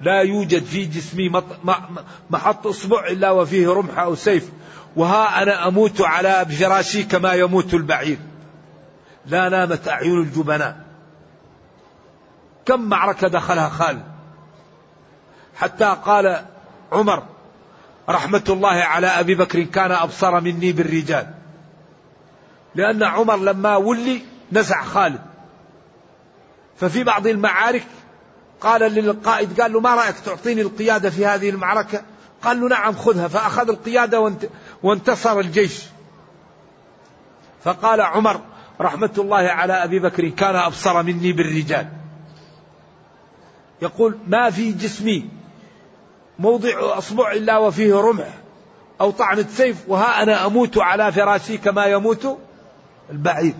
لا 0.00 0.20
يوجد 0.20 0.64
في 0.64 0.84
جسمي 0.84 1.42
محط 2.30 2.66
أصبع 2.66 3.06
إلا 3.06 3.30
وفيه 3.30 3.68
رمح 3.68 3.98
أو 3.98 4.14
سيف. 4.14 4.50
وها 4.96 5.42
أنا 5.42 5.68
أموت 5.68 6.00
على 6.00 6.46
فراشي 6.46 7.04
كما 7.04 7.32
يموت 7.32 7.74
البعير. 7.74 8.18
لا 9.26 9.48
نامت 9.48 9.88
أعين 9.88 10.20
الجبناء. 10.20 10.84
كم 12.66 12.80
معركة 12.80 13.28
دخلها 13.28 13.68
خالد؟ 13.68 14.02
حتى 15.56 15.96
قال 16.04 16.44
عمر 16.92 17.22
رحمة 18.08 18.44
الله 18.48 18.68
على 18.68 19.06
أبي 19.06 19.34
بكر 19.34 19.62
كان 19.62 19.92
أبصر 19.92 20.40
مني 20.40 20.72
بالرجال. 20.72 21.34
لأن 22.74 23.02
عمر 23.02 23.36
لما 23.36 23.76
ولي 23.76 24.22
نزع 24.52 24.84
خالد. 24.84 25.27
ففي 26.80 27.04
بعض 27.04 27.26
المعارك 27.26 27.86
قال 28.60 28.80
للقائد 28.80 29.60
قال 29.60 29.72
له 29.72 29.80
ما 29.80 29.94
رأيك 29.94 30.18
تعطيني 30.18 30.62
القيادة 30.62 31.10
في 31.10 31.26
هذه 31.26 31.50
المعركة؟ 31.50 32.02
قال 32.42 32.60
له 32.60 32.68
نعم 32.68 32.94
خذها. 32.94 33.28
فأخذ 33.28 33.68
القيادة 33.68 34.32
وانتصر 34.82 35.38
الجيش. 35.38 35.82
فقال 37.64 38.00
عمر 38.00 38.40
رحمة 38.80 39.10
الله 39.18 39.36
على 39.36 39.72
أبي 39.72 39.98
بكر 39.98 40.28
كان 40.28 40.56
أبصر 40.56 41.02
مني 41.02 41.32
بالرجال. 41.32 41.88
يقول 43.82 44.18
ما 44.26 44.50
في 44.50 44.72
جسمي 44.72 45.28
موضع 46.38 46.98
أصبع 46.98 47.32
إلا 47.32 47.58
وفيه 47.58 47.94
رمح 47.94 48.28
أو 49.00 49.10
طعنة 49.10 49.46
سيف 49.48 49.84
وها 49.88 50.22
أنا 50.22 50.46
أموت 50.46 50.78
على 50.78 51.12
فراشي 51.12 51.58
كما 51.58 51.84
يموت 51.84 52.38
البعير. 53.10 53.54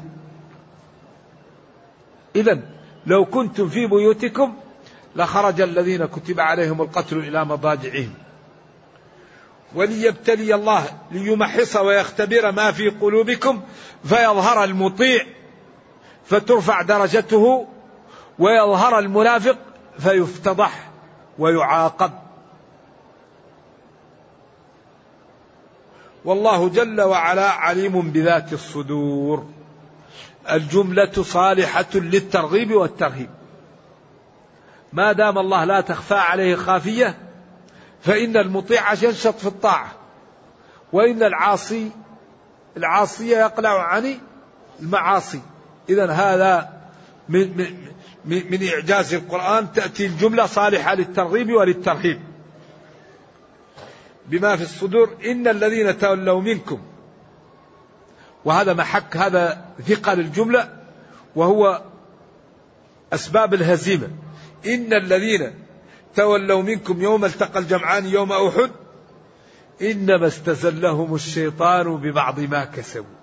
إذا 2.36 2.77
لو 3.08 3.24
كنتم 3.24 3.68
في 3.68 3.86
بيوتكم 3.86 4.54
لخرج 5.16 5.60
الذين 5.60 6.06
كتب 6.06 6.40
عليهم 6.40 6.82
القتل 6.82 7.18
إلى 7.18 7.44
مضاجعهم. 7.44 8.14
وليبتلي 9.74 10.54
الله 10.54 10.84
ليمحص 11.10 11.76
ويختبر 11.76 12.52
ما 12.52 12.72
في 12.72 12.88
قلوبكم 12.88 13.60
فيظهر 14.04 14.64
المطيع 14.64 15.26
فترفع 16.24 16.82
درجته 16.82 17.66
ويظهر 18.38 18.98
المنافق 18.98 19.56
فيفتضح 19.98 20.90
ويعاقب. 21.38 22.10
والله 26.24 26.68
جل 26.68 27.00
وعلا 27.00 27.50
عليم 27.50 28.10
بذات 28.10 28.52
الصدور. 28.52 29.57
الجملة 30.52 31.12
صالحة 31.12 31.94
للترغيب 31.94 32.72
والترهيب. 32.72 33.30
ما 34.92 35.12
دام 35.12 35.38
الله 35.38 35.64
لا 35.64 35.80
تخفى 35.80 36.14
عليه 36.14 36.54
خافية 36.54 37.18
فإن 38.00 38.36
المطيع 38.36 38.92
ينشط 38.92 39.38
في 39.38 39.46
الطاعة 39.46 39.92
وإن 40.92 41.22
العاصي 41.22 41.90
العاصية 42.76 43.36
يقلع 43.38 43.82
عن 43.82 44.18
المعاصي. 44.80 45.40
إذا 45.88 46.10
هذا 46.10 46.68
من, 47.28 47.56
من, 48.24 48.50
من 48.50 48.68
إعجاز 48.68 49.14
القرآن 49.14 49.72
تأتي 49.72 50.06
الجملة 50.06 50.46
صالحة 50.46 50.94
للترغيب 50.94 51.52
وللترهيب. 51.52 52.20
بما 54.26 54.56
في 54.56 54.62
الصدور 54.62 55.16
إن 55.24 55.48
الذين 55.48 55.98
تولوا 55.98 56.40
منكم 56.40 56.80
وهذا 58.48 58.74
محك 58.74 59.16
هذا 59.16 59.64
ثقل 59.86 60.20
الجملة 60.20 60.68
وهو 61.36 61.82
أسباب 63.12 63.54
الهزيمة. 63.54 64.08
إن 64.66 64.92
الذين 64.92 65.54
تولوا 66.14 66.62
منكم 66.62 67.02
يوم 67.02 67.24
التقى 67.24 67.58
الجمعان 67.58 68.06
يوم 68.06 68.32
أحد 68.32 68.70
إنما 69.82 70.26
استزلهم 70.26 71.14
الشيطان 71.14 71.96
ببعض 71.96 72.40
ما 72.40 72.64
كسبوا. 72.64 73.18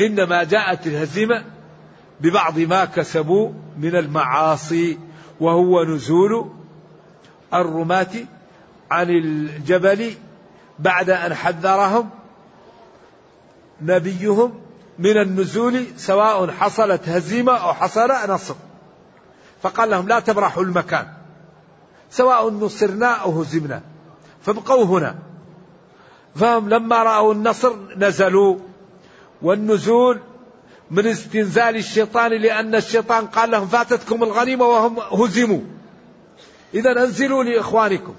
إنما 0.00 0.44
جاءت 0.44 0.86
الهزيمة 0.86 1.44
ببعض 2.20 2.58
ما 2.58 2.84
كسبوا 2.84 3.52
من 3.78 3.96
المعاصي 3.96 4.98
وهو 5.40 5.84
نزول 5.84 6.50
الرماة 7.54 8.14
عن 8.90 9.10
الجبل 9.10 10.12
بعد 10.78 11.10
أن 11.10 11.34
حذرهم 11.34 12.17
نبيهم 13.82 14.60
من 14.98 15.16
النزول 15.16 15.86
سواء 15.96 16.50
حصلت 16.50 17.08
هزيمة 17.08 17.52
أو 17.52 17.74
حصل 17.74 18.08
نصر. 18.28 18.54
فقال 19.62 19.90
لهم 19.90 20.08
لا 20.08 20.20
تبرحوا 20.20 20.62
المكان. 20.62 21.06
سواء 22.10 22.50
نصرنا 22.50 23.06
أو 23.06 23.40
هزمنا. 23.40 23.82
فابقوا 24.42 24.84
هنا. 24.84 25.18
فهم 26.36 26.68
لما 26.68 27.02
رأوا 27.02 27.34
النصر 27.34 27.76
نزلوا. 27.96 28.56
والنزول 29.42 30.20
من 30.90 31.06
استنزال 31.06 31.76
الشيطان 31.76 32.32
لأن 32.32 32.74
الشيطان 32.74 33.26
قال 33.26 33.50
لهم 33.50 33.66
فاتتكم 33.66 34.22
الغنيمة 34.22 34.64
وهم 34.64 34.98
هزموا. 34.98 35.60
إذا 36.74 36.90
انزلوا 36.90 37.44
لإخوانكم. 37.44 38.14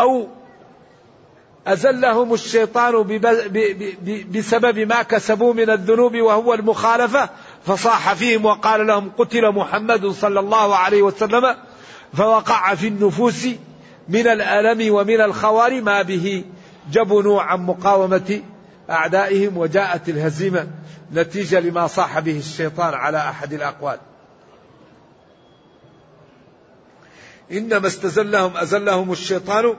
أو 0.00 0.28
أزلهم 1.66 2.34
الشيطان 2.34 3.20
بسبب 4.30 4.78
ما 4.78 5.02
كسبوا 5.02 5.54
من 5.54 5.70
الذنوب 5.70 6.16
وهو 6.16 6.54
المخالفة 6.54 7.30
فصاح 7.66 8.12
فيهم 8.12 8.44
وقال 8.44 8.86
لهم 8.86 9.12
قتل 9.18 9.52
محمد 9.52 10.06
صلى 10.06 10.40
الله 10.40 10.76
عليه 10.76 11.02
وسلم 11.02 11.56
فوقع 12.14 12.74
في 12.74 12.88
النفوس 12.88 13.46
من 14.08 14.26
الألم 14.26 14.94
ومن 14.94 15.20
الخوار 15.20 15.82
ما 15.82 16.02
به. 16.02 16.44
جبنوا 16.92 17.42
عن 17.42 17.66
مقاومة 17.66 18.42
أعدائهم 18.90 19.56
وجاءت 19.58 20.08
الهزيمة 20.08 20.66
نتيجة 21.12 21.60
لما 21.60 21.86
صاح 21.86 22.18
به 22.18 22.38
الشيطان 22.38 22.94
على 22.94 23.18
أحد 23.18 23.52
الأقوال. 23.52 23.98
إنما 27.52 27.86
استزلهم 27.86 28.56
أزلهم 28.56 29.12
الشيطان 29.12 29.74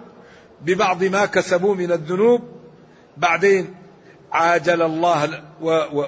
ببعض 0.62 1.04
ما 1.04 1.26
كسبوا 1.26 1.76
من 1.76 1.92
الذنوب 1.92 2.42
بعدين 3.18 3.76
عاجل 4.32 4.82
الله 4.82 5.44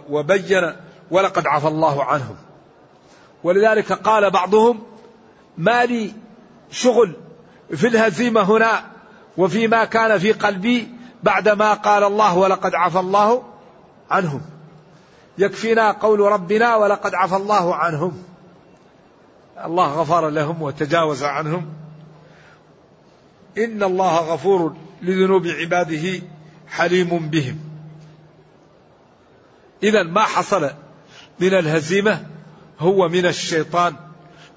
وبين 0.09 0.73
ولقد 1.11 1.47
عفى 1.47 1.67
الله 1.67 2.03
عنهم. 2.03 2.35
ولذلك 3.43 3.91
قال 3.91 4.31
بعضهم 4.31 4.83
ما 5.57 5.85
لي 5.85 6.13
شغل 6.71 7.15
في 7.75 7.87
الهزيمة 7.87 8.41
هنا 8.41 8.83
وفيما 9.37 9.85
كان 9.85 10.17
في 10.17 10.31
قلبي 10.31 10.91
بعدما 11.23 11.73
قال 11.73 12.03
الله 12.03 12.37
ولقد 12.37 12.75
عفى 12.75 12.99
الله 12.99 13.43
عنهم. 14.09 14.41
يكفينا 15.37 15.91
قول 15.91 16.19
ربنا 16.19 16.75
ولقد 16.75 17.15
عفى 17.15 17.35
الله 17.35 17.75
عنهم. 17.75 18.23
الله 19.65 19.93
غفر 19.93 20.29
لهم 20.29 20.61
وتجاوز 20.61 21.23
عنهم. 21.23 21.65
إن 23.57 23.83
الله 23.83 24.17
غفور 24.17 24.75
لذنوب 25.01 25.47
عباده 25.47 26.21
حليم 26.67 27.29
بهم. 27.29 27.59
إذا 29.83 30.03
ما 30.03 30.21
حصل 30.21 30.71
من 31.39 31.53
الهزيمة 31.53 32.25
هو 32.79 33.09
من 33.09 33.25
الشيطان. 33.25 33.95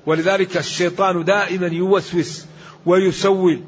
ولذلك 0.06 0.56
الشيطان 0.56 1.24
دائما 1.24 1.66
يوسوس 1.66 2.44
ويسول 2.86 3.64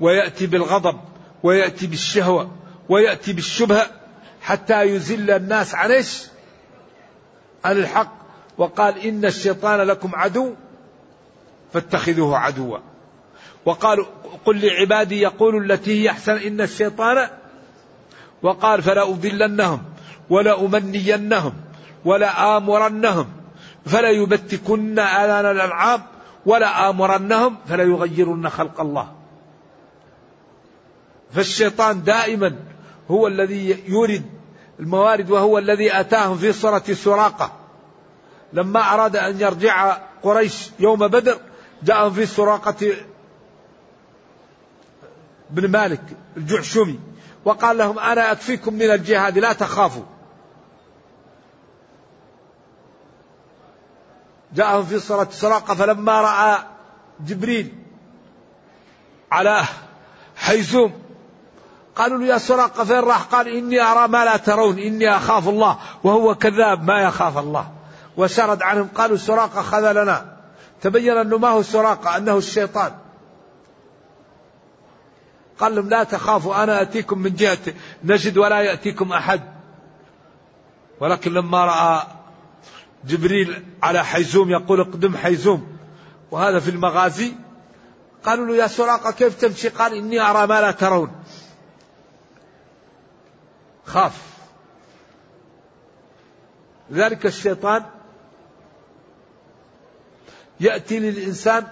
ويأتي 0.00 0.46
بالغضب 0.46 1.00
ويأتي 1.42 1.86
بالشهوة 1.86 2.50
ويأتي 2.88 3.32
بالشبهة 3.32 3.90
حتى 4.40 4.82
يزل 4.82 5.30
الناس 5.30 5.74
عن 5.74 5.90
إيش؟ 5.90 6.22
عن 7.64 7.76
الحق. 7.76 8.12
وقال 8.58 8.98
إن 8.98 9.24
الشيطان 9.24 9.80
لكم 9.80 10.10
عدو 10.14 10.54
فاتخذوه 11.72 12.38
عدوا. 12.38 12.78
وقال 13.64 14.06
قل 14.44 14.66
لعبادي 14.66 15.20
يقولوا 15.20 15.60
التي 15.60 16.02
هي 16.02 16.10
أحسن 16.10 16.32
إن 16.32 16.60
الشيطان 16.60 17.28
وقال 18.42 18.82
فلأضلنهم 18.82 19.82
ولأمنينهم 20.30 21.52
ولآمرنهم 22.04 23.26
فليبتكن 23.86 24.98
آذان 24.98 25.46
الأنعام 25.46 26.02
ولآمرنهم 26.46 27.56
فليغيرن 27.68 28.48
خلق 28.48 28.80
الله. 28.80 29.12
فالشيطان 31.32 32.02
دائما 32.02 32.56
هو 33.10 33.26
الذي 33.26 33.84
يورد 33.88 34.22
الموارد 34.80 35.30
وهو 35.30 35.58
الذي 35.58 36.00
أتاهم 36.00 36.36
في 36.36 36.52
صورة 36.52 36.84
سراقة. 36.92 37.52
لما 38.52 38.80
أراد 38.94 39.16
أن 39.16 39.40
يرجع 39.40 39.98
قريش 40.22 40.70
يوم 40.78 41.08
بدر 41.08 41.38
جاءهم 41.82 42.12
في 42.12 42.26
سراقة 42.26 42.92
بن 45.54 45.70
مالك 45.70 46.02
الجعشمي 46.36 47.00
وقال 47.44 47.78
لهم 47.78 47.98
أنا 47.98 48.32
أكفيكم 48.32 48.74
من 48.74 48.90
الجهاد 48.90 49.38
لا 49.38 49.52
تخافوا. 49.52 50.02
جاءهم 54.54 54.84
في 54.84 54.98
صلاة 54.98 55.28
سراقة 55.30 55.74
فلما 55.74 56.20
رأى 56.20 56.58
جبريل 57.20 57.74
على 59.32 59.62
حيزوم 60.36 60.92
قالوا 61.96 62.18
له 62.18 62.26
يا 62.26 62.38
سراقة 62.38 62.84
فين 62.84 63.00
راح؟ 63.00 63.22
قال 63.22 63.48
إني 63.48 63.80
أرى 63.80 64.08
ما 64.08 64.24
لا 64.24 64.36
ترون 64.36 64.78
إني 64.78 65.16
أخاف 65.16 65.48
الله 65.48 65.78
وهو 66.04 66.34
كذاب 66.34 66.84
ما 66.84 67.02
يخاف 67.02 67.38
الله. 67.38 67.72
وسرد 68.16 68.62
عنهم 68.62 68.88
قالوا 68.94 69.16
سراقة 69.16 69.62
خذلنا 69.62 70.36
تبين 70.80 71.16
أنه 71.16 71.38
ما 71.38 71.48
هو 71.48 71.62
سراقة 71.62 72.16
أنه 72.16 72.36
الشيطان. 72.36 72.92
قال 75.58 75.74
لهم 75.74 75.88
لا 75.88 76.04
تخافوا 76.04 76.62
أنا 76.62 76.82
أتيكم 76.82 77.18
من 77.18 77.34
جهة 77.34 77.58
نجد 78.04 78.38
ولا 78.38 78.60
يأتيكم 78.60 79.12
أحد. 79.12 79.40
ولكن 81.00 81.32
لما 81.32 81.64
رأى 81.64 82.06
جبريل 83.04 83.64
على 83.82 84.04
حيزوم 84.04 84.50
يقول 84.50 84.80
اقدم 84.80 85.16
حيزوم. 85.16 85.76
وهذا 86.30 86.60
في 86.60 86.70
المغازي. 86.70 87.34
قالوا 88.24 88.46
له 88.46 88.56
يا 88.56 88.66
سراقة 88.66 89.10
كيف 89.10 89.40
تمشي؟ 89.40 89.68
قال 89.68 89.94
إني 89.94 90.20
أرى 90.20 90.46
ما 90.46 90.60
لا 90.60 90.70
ترون. 90.70 91.12
خاف. 93.86 94.22
ذلك 96.92 97.26
الشيطان 97.26 97.84
يأتي 100.60 100.98
للإنسان 100.98 101.66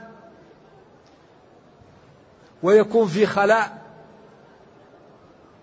ويكون 2.63 3.09
في 3.09 3.27
خلاء 3.27 3.83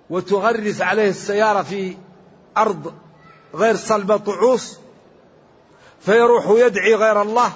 وتغرس 0.10 0.82
عليه 0.82 1.10
السيارة 1.10 1.62
في 1.62 1.97
أرض 2.58 2.93
غير 3.56 3.76
صلبة 3.76 4.18
طعوس 4.18 4.80
فيروح 6.00 6.45
يدعي 6.50 6.95
غير 6.95 7.22
الله 7.22 7.52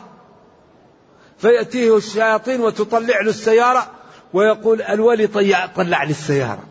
فيأتيه 1.38 1.98
الشياطين 1.98 2.62
وتطلع 2.62 3.22
له 3.22 3.30
السيارة 3.30 3.92
ويقول 4.34 4.82
الولي 4.82 5.28
طلع, 5.28 5.66
طلع 5.66 6.04
لي 6.04 6.12
السيارة. 6.12 6.64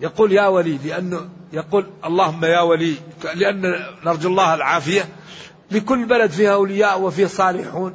يقول 0.00 0.32
يا 0.32 0.46
ولي 0.46 0.78
لأنه 0.84 1.28
يقول 1.52 1.90
اللهم 2.04 2.44
يا 2.44 2.60
ولي 2.60 2.94
لأن 3.34 3.62
نرجو 4.04 4.28
الله 4.28 4.54
العافية 4.54 5.08
لكل 5.70 6.04
بلد 6.04 6.30
فيها 6.30 6.54
أولياء 6.54 7.00
وفيه 7.00 7.26
صالحون. 7.26 7.94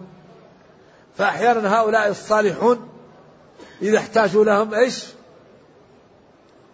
فأحيانا 1.17 1.79
هؤلاء 1.79 2.09
الصالحون 2.09 2.89
إذا 3.81 3.97
احتاجوا 3.97 4.45
لهم 4.45 4.73
إيش؟ 4.73 5.05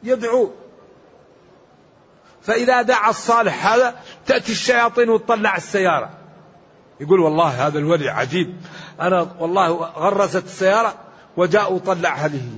يدعو. 0.04 0.52
فإذا 2.42 2.82
دعا 2.82 3.10
الصالح 3.10 3.68
هذا 3.68 4.00
تأتي 4.26 4.52
الشياطين 4.52 5.10
وتطلع 5.10 5.56
السيارة. 5.56 6.10
يقول 7.00 7.20
والله 7.20 7.68
هذا 7.68 7.80
الولي 7.80 8.10
عجيب. 8.10 8.56
أنا 9.02 9.36
والله 9.40 9.70
غرست 9.78 10.46
السيارة 10.46 10.96
وجاء 11.38 11.74
وطلع 11.74 12.14
هذه. 12.14 12.50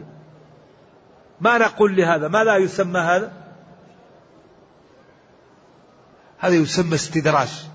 ما 1.41 1.57
نقول 1.57 1.95
لهذا؟ 1.95 2.27
ما 2.27 2.43
لا 2.43 2.57
يسمى 2.57 2.99
هذا؟ 2.99 3.33
هذا 6.37 6.55
يسمى 6.55 6.95
استدراج. 6.95 7.67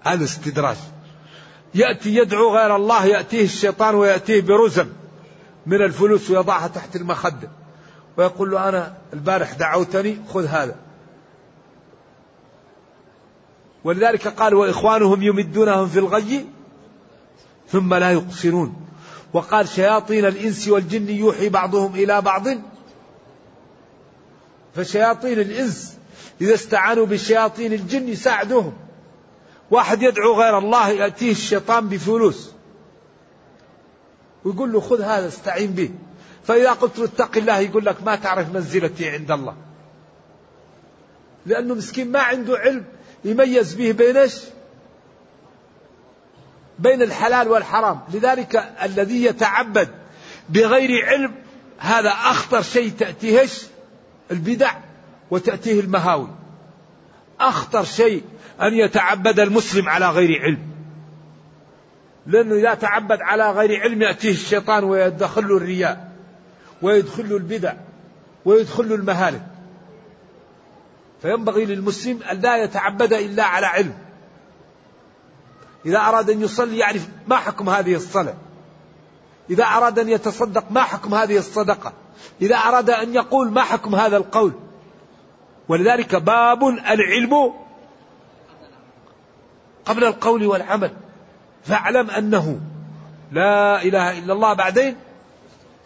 هذا 0.00 0.24
استدراج. 0.24 0.76
يأتي 1.74 2.16
يدعو 2.16 2.56
غير 2.56 2.76
الله 2.76 3.06
يأتيه 3.06 3.44
الشيطان 3.44 3.94
ويأتيه 3.94 4.40
برزم 4.40 4.88
من 5.66 5.82
الفلوس 5.82 6.30
ويضعها 6.30 6.68
تحت 6.68 6.96
المخدة 6.96 7.48
ويقول 8.16 8.50
له 8.50 8.68
أنا 8.68 8.96
البارح 9.12 9.52
دعوتني 9.52 10.18
خذ 10.28 10.46
هذا. 10.46 10.76
ولذلك 13.84 14.28
قال 14.28 14.54
وإخوانهم 14.54 15.22
يمدونهم 15.22 15.88
في 15.88 15.98
الغي 15.98 16.46
ثم 17.68 17.94
لا 17.94 18.10
يقصرون. 18.10 18.76
وقال 19.32 19.68
شياطين 19.68 20.24
الإنس 20.24 20.68
والجن 20.68 21.08
يوحي 21.08 21.48
بعضهم 21.48 21.94
إلى 21.94 22.20
بعض. 22.20 22.46
فشياطين 24.74 25.40
الإنس 25.40 25.96
إذا 26.40 26.54
استعانوا 26.54 27.06
بشياطين 27.06 27.72
الجن 27.72 28.08
يساعدوهم 28.08 28.72
واحد 29.72 30.02
يدعو 30.02 30.34
غير 30.34 30.58
الله 30.58 30.88
يأتيه 30.88 31.30
الشيطان 31.30 31.88
بفلوس. 31.88 32.52
ويقول 34.44 34.72
له 34.72 34.80
خذ 34.80 35.00
هذا 35.00 35.28
استعين 35.28 35.72
به. 35.72 35.90
فإذا 36.44 36.72
قلت 36.72 36.98
له 36.98 37.04
اتق 37.04 37.36
الله 37.36 37.58
يقول 37.58 37.84
لك 37.84 38.02
ما 38.02 38.16
تعرف 38.16 38.54
منزلتي 38.54 39.08
عند 39.10 39.30
الله. 39.30 39.56
لأنه 41.46 41.74
مسكين 41.74 42.12
ما 42.12 42.20
عنده 42.20 42.58
علم 42.58 42.84
يميز 43.24 43.74
به 43.74 43.92
بين 43.92 44.16
إيش؟ 44.16 44.34
بين 46.78 47.02
الحلال 47.02 47.48
والحرام. 47.48 48.00
لذلك 48.14 48.72
الذي 48.82 49.24
يتعبد 49.24 49.88
بغير 50.48 51.06
علم 51.06 51.34
هذا 51.78 52.10
أخطر 52.10 52.62
شيء 52.62 52.90
تأتيه؟ 52.90 53.48
البدع 54.30 54.72
وتأتيه 55.30 55.80
المهاوي 55.80 56.28
أخطر 57.40 57.84
شيء 57.84 58.22
أن 58.60 58.74
يتعبد 58.74 59.40
المسلم 59.40 59.88
على 59.88 60.10
غير 60.10 60.42
علم. 60.42 60.72
لأنه 62.26 62.54
إذا 62.54 62.74
تعبد 62.74 63.20
على 63.20 63.50
غير 63.50 63.80
علم 63.80 64.02
يأتيه 64.02 64.30
الشيطان 64.30 64.84
ويدخل 64.84 65.48
له 65.48 65.56
الرياء 65.56 66.12
ويدخل 66.82 67.28
له 67.28 67.36
البدع 67.36 67.74
ويدخل 68.44 68.88
له 68.88 68.94
المهالك. 68.94 69.46
فينبغي 71.22 71.64
للمسلم 71.64 72.22
أن 72.22 72.40
لا 72.40 72.64
يتعبد 72.64 73.12
إلا 73.12 73.44
على 73.44 73.66
علم. 73.66 73.94
إذا 75.86 75.98
أراد 75.98 76.30
أن 76.30 76.42
يصلي 76.42 76.78
يعرف 76.78 77.08
ما 77.28 77.36
حكم 77.36 77.68
هذه 77.68 77.94
الصلاة. 77.94 78.34
إذا 79.50 79.64
أراد 79.64 79.98
أن 79.98 80.08
يتصدق 80.08 80.64
ما 80.70 80.82
حكم 80.82 81.14
هذه 81.14 81.38
الصدقة. 81.38 81.92
إذا 82.42 82.56
أراد 82.56 82.90
أن 82.90 83.14
يقول 83.14 83.50
ما 83.50 83.62
حكم 83.62 83.94
هذا 83.94 84.16
القول. 84.16 84.52
ولذلك 85.68 86.14
باب 86.14 86.64
العلم 86.64 87.52
قبل 89.84 90.04
القول 90.04 90.46
والعمل. 90.46 90.90
فاعلم 91.64 92.10
أنه 92.10 92.60
لا 93.32 93.82
إله 93.82 94.18
إلا 94.18 94.32
الله 94.32 94.54
بعدين 94.54 94.96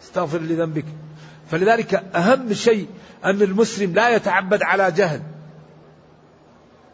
استغفر 0.01 0.37
لذنبك. 0.37 0.85
فلذلك 1.51 1.93
أهم 2.15 2.53
شيء 2.53 2.87
أن 3.25 3.41
المسلم 3.41 3.93
لا 3.93 4.09
يتعبد 4.09 4.63
على 4.63 4.91
جهل. 4.91 5.21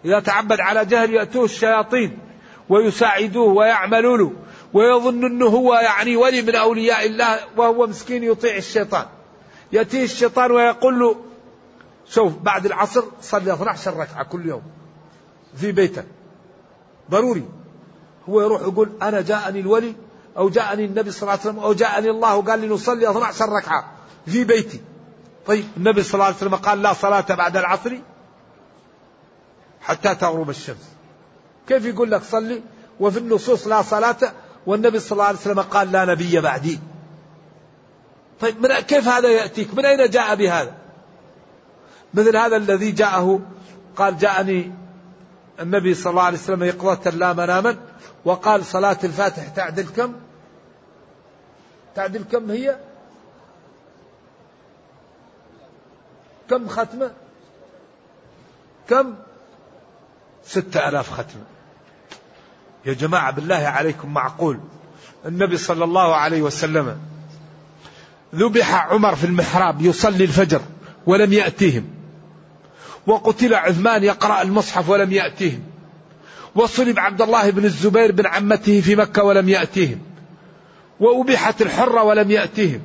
إذا 0.05 0.19
تعبد 0.19 0.59
على 0.59 0.85
جهل 0.85 1.13
يأتوه 1.13 1.45
الشياطين 1.45 2.17
ويساعدوه 2.69 3.53
ويعملوا 3.53 4.17
له 4.17 4.33
ويظن 4.73 5.25
أنه 5.25 5.45
هو 5.45 5.73
يعني 5.73 6.15
ولي 6.15 6.41
من 6.41 6.55
أولياء 6.55 7.05
الله 7.05 7.39
وهو 7.57 7.87
مسكين 7.87 8.23
يطيع 8.23 8.55
الشيطان. 8.55 9.05
يأتيه 9.71 10.03
الشيطان 10.03 10.51
ويقول 10.51 10.99
له 10.99 11.15
شوف 12.09 12.37
بعد 12.37 12.65
العصر 12.65 13.03
صلي 13.21 13.53
12 13.53 13.97
ركعة 13.97 14.23
كل 14.23 14.45
يوم 14.45 14.61
في 15.55 15.71
بيتك. 15.71 16.05
ضروري. 17.11 17.45
هو 18.29 18.41
يروح 18.41 18.61
يقول 18.61 18.91
أنا 19.01 19.21
جاءني 19.21 19.59
الولي 19.59 19.95
أو 20.37 20.49
جاءني 20.49 20.85
النبي 20.85 21.11
صلى 21.11 21.21
الله 21.21 21.31
عليه 21.31 21.41
وسلم 21.41 21.59
أو 21.59 21.73
جاءني 21.73 22.09
الله 22.09 22.35
وقال 22.35 22.59
لي 22.59 22.67
نصلي 22.67 23.09
12 23.09 23.49
ركعة 23.49 23.91
في 24.25 24.43
بيتي. 24.43 24.81
طيب 25.45 25.65
النبي 25.77 26.03
صلى 26.03 26.13
الله 26.13 26.25
عليه 26.25 26.35
وسلم 26.35 26.55
قال 26.55 26.81
لا 26.81 26.93
صلاة 26.93 27.35
بعد 27.35 27.57
العصر 27.57 27.97
حتى 29.81 30.15
تغرب 30.15 30.49
الشمس. 30.49 30.89
كيف 31.67 31.85
يقول 31.85 32.11
لك 32.11 32.23
صلي؟ 32.23 32.61
وفي 32.99 33.19
النصوص 33.19 33.67
لا 33.67 33.81
صلاة 33.81 34.17
والنبي 34.65 34.99
صلى 34.99 35.11
الله 35.11 35.25
عليه 35.25 35.37
وسلم 35.37 35.59
قال 35.59 35.91
لا 35.91 36.05
نبي 36.05 36.41
بعدي. 36.41 36.79
طيب 38.41 38.61
من 38.61 38.79
كيف 38.79 39.07
هذا 39.07 39.29
يأتيك؟ 39.29 39.73
من 39.73 39.85
أين 39.85 40.09
جاء 40.09 40.35
بهذا؟ 40.35 40.73
مثل 42.13 42.37
هذا 42.37 42.55
الذي 42.55 42.91
جاءه 42.91 43.39
قال 43.95 44.17
جاءني 44.17 44.71
النبي 45.59 45.93
صلى 45.93 46.11
الله 46.11 46.23
عليه 46.23 46.37
وسلم 46.37 46.63
يقظة 46.63 47.09
لا 47.09 47.33
مناما 47.33 47.77
وقال 48.25 48.65
صلاة 48.65 48.97
الفاتح 49.03 49.47
تعدل 49.47 49.87
كم؟ 49.87 50.13
تعدل 51.95 52.23
كم 52.31 52.51
هي؟ 52.51 52.77
كم 56.49 56.67
ختمة؟ 56.67 57.11
كم؟ 58.89 59.15
ستة 60.45 60.89
ألاف 60.89 61.11
ختمة. 61.11 61.43
يا 62.85 62.93
جماعة 62.93 63.31
بالله 63.31 63.55
عليكم 63.55 64.13
معقول. 64.13 64.59
النبي 65.25 65.57
صلى 65.57 65.83
الله 65.83 66.15
عليه 66.15 66.41
وسلم 66.41 66.99
ذبح 68.35 68.73
عمر 68.73 69.15
في 69.15 69.25
المحراب 69.25 69.81
يصلي 69.81 70.23
الفجر 70.23 70.61
ولم 71.05 71.33
يأتيهم. 71.33 72.02
وقتل 73.07 73.53
عثمان 73.53 74.03
يقرأ 74.03 74.41
المصحف 74.41 74.89
ولم 74.89 75.11
يأتيهم 75.11 75.63
وصلب 76.55 76.99
عبد 76.99 77.21
الله 77.21 77.49
بن 77.49 77.65
الزبير 77.65 78.11
بن 78.11 78.25
عمته 78.25 78.81
في 78.81 78.95
مكة 78.95 79.23
ولم 79.23 79.49
يأتيهم 79.49 79.99
وأبيحت 80.99 81.61
الحرة 81.61 82.03
ولم 82.03 82.31
يأتيهم 82.31 82.81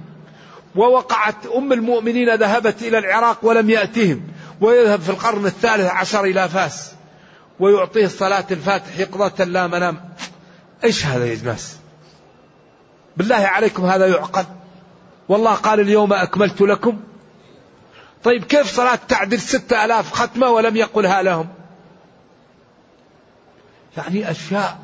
ووقعت 0.76 1.46
أم 1.56 1.72
المؤمنين 1.72 2.34
ذهبت 2.34 2.82
إلى 2.82 2.98
العراق 2.98 3.38
ولم 3.42 3.70
يأتيهم 3.70 4.22
ويذهب 4.60 5.00
في 5.00 5.10
القرن 5.10 5.46
الثالث 5.46 5.90
عشر 5.90 6.24
إلى 6.24 6.48
فاس. 6.48 6.92
ويعطيه 7.60 8.06
صلاة 8.06 8.44
الفاتح 8.50 8.98
يقظة 8.98 9.44
لا 9.44 9.66
منام. 9.66 10.00
إيش 10.84 11.06
هذا 11.06 11.26
يا 11.26 11.38
ناس 11.44 11.76
بالله 13.16 13.36
عليكم 13.36 13.84
هذا 13.84 14.06
يعقل. 14.06 14.44
والله 15.28 15.54
قال 15.54 15.80
اليوم 15.80 16.12
أكملت 16.12 16.60
لكم. 16.60 17.00
طيب 18.24 18.44
كيف 18.44 18.66
صلاة 18.66 18.98
تعدل 19.08 19.40
ستة 19.40 19.84
ألاف 19.84 20.12
ختمة 20.12 20.50
ولم 20.50 20.76
يقلها 20.76 21.22
لهم؟ 21.22 21.48
يعني 23.96 24.30
أشياء 24.30 24.78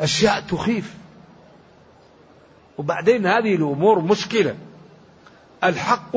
أشياء 0.00 0.40
تخيف. 0.40 0.94
وبعدين 2.78 3.26
هذه 3.26 3.54
الأمور 3.54 4.00
مشكلة. 4.00 4.56
الحق 5.64 6.16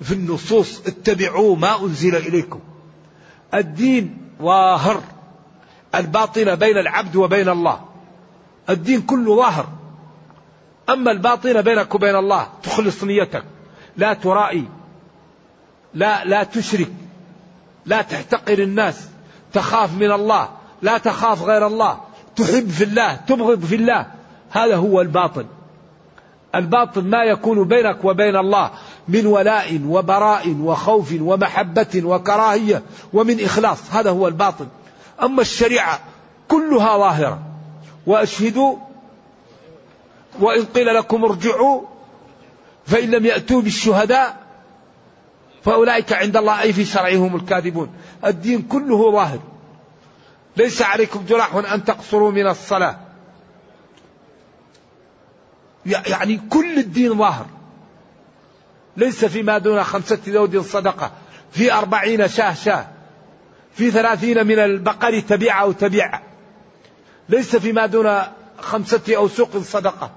في 0.00 0.12
النصوص 0.12 0.86
اتبعوا 0.86 1.56
ما 1.56 1.80
أنزل 1.80 2.16
إليكم. 2.16 2.60
الدين 3.54 4.18
ظاهر 4.42 5.02
الباطن 5.94 6.54
بين 6.54 6.78
العبد 6.78 7.16
وبين 7.16 7.48
الله. 7.48 7.84
الدين 8.70 9.02
كله 9.02 9.36
ظاهر 9.36 9.68
أما 10.88 11.10
الباطن 11.10 11.62
بينك 11.62 11.94
وبين 11.94 12.16
الله 12.16 12.48
تخلص 12.62 13.04
نيتك. 13.04 13.44
لا 13.96 14.14
ترائي. 14.14 14.77
لا 15.98 16.24
لا 16.24 16.42
تشرك. 16.42 16.92
لا 17.86 18.02
تحتقر 18.02 18.58
الناس. 18.58 19.08
تخاف 19.52 19.94
من 19.94 20.12
الله. 20.12 20.48
لا 20.82 20.98
تخاف 20.98 21.42
غير 21.42 21.66
الله. 21.66 22.00
تحب 22.36 22.70
في 22.70 22.84
الله. 22.84 23.14
تبغض 23.14 23.64
في 23.64 23.74
الله. 23.74 24.06
هذا 24.50 24.76
هو 24.76 25.00
الباطن 25.00 25.44
الباطن 26.54 27.04
ما 27.04 27.24
يكون 27.24 27.68
بينك 27.68 28.04
وبين 28.04 28.36
الله 28.36 28.70
من 29.08 29.26
ولاء 29.26 29.80
وبراء 29.86 30.56
وخوف 30.60 31.14
ومحبة 31.20 32.02
وكراهية 32.04 32.82
ومن 33.12 33.44
إخلاص. 33.44 33.78
هذا 33.90 34.10
هو 34.10 34.28
الباطن 34.28 34.66
أما 35.22 35.40
الشريعة 35.40 36.00
كلها 36.48 36.98
ظاهرة. 36.98 37.38
وأشهدوا 38.06 38.76
وإن 40.40 40.64
قيل 40.64 40.94
لكم 40.94 41.24
ارجعوا 41.24 41.82
فإن 42.86 43.10
لم 43.10 43.26
يأتوا 43.26 43.62
بالشهداء 43.62 44.47
فأولئك 45.64 46.12
عند 46.12 46.36
الله 46.36 46.60
أي 46.60 46.72
في 46.72 46.84
شرعهم 46.84 47.36
الكاذبون. 47.36 47.90
الدين 48.24 48.62
كله 48.62 49.12
ظاهر. 49.12 49.40
ليس 50.56 50.82
عليكم 50.82 51.24
جراح 51.28 51.54
أن 51.54 51.84
تقصروا 51.84 52.30
من 52.30 52.46
الصلاة. 52.46 52.98
يعني 55.86 56.40
كل 56.50 56.78
الدين 56.78 57.18
ظاهر. 57.18 57.46
ليس 58.96 59.24
فيما 59.24 59.58
دون 59.58 59.84
خمسة 59.84 60.18
ذود 60.28 60.58
صدقة. 60.58 61.12
في 61.50 61.72
أربعين 61.72 62.28
شاه 62.28 62.54
شاه 62.54 62.88
في 63.72 63.90
ثلاثين 63.90 64.46
من 64.46 64.58
البقر 64.58 65.20
تبيع 65.20 65.62
أو 65.62 65.72
تبيع 65.72 66.20
ليس 67.28 67.56
فيما 67.56 67.86
دون 67.86 68.22
خمسة 68.58 69.16
أو 69.16 69.28
سوق 69.28 69.56
صدقة. 69.58 70.10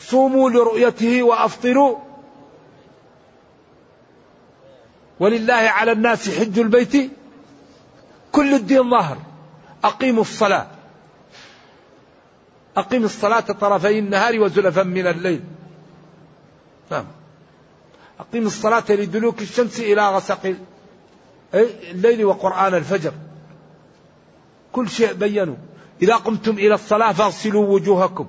صوموا 0.00 0.50
لرؤيته 0.50 1.22
وأفطروا 1.22 1.98
ولله 5.20 5.54
على 5.54 5.92
الناس 5.92 6.38
حج 6.38 6.58
البيت 6.58 7.10
كل 8.32 8.54
الدين 8.54 8.90
ظاهر. 8.90 9.18
أقيموا 9.84 10.22
الصلاة. 10.22 10.66
أقم 12.76 13.04
الصلاة 13.04 13.40
طرفي 13.40 13.98
النهار 13.98 14.40
وزلفا 14.40 14.82
من 14.82 15.06
الليل. 15.06 15.44
نعم 16.90 17.04
أقيم 18.20 18.46
الصلاة 18.46 18.84
لدلوك 18.88 19.42
الشمس 19.42 19.80
إلى 19.80 20.08
غسق 20.08 20.54
الليل 21.54 22.24
وقرآن 22.24 22.74
الفجر. 22.74 23.12
كل 24.72 24.88
شيء 24.88 25.12
بينوا. 25.12 25.56
إذا 26.02 26.16
قمتم 26.16 26.52
إلى 26.52 26.74
الصلاة 26.74 27.12
فاغسلوا 27.12 27.66
وجوهكم. 27.66 28.26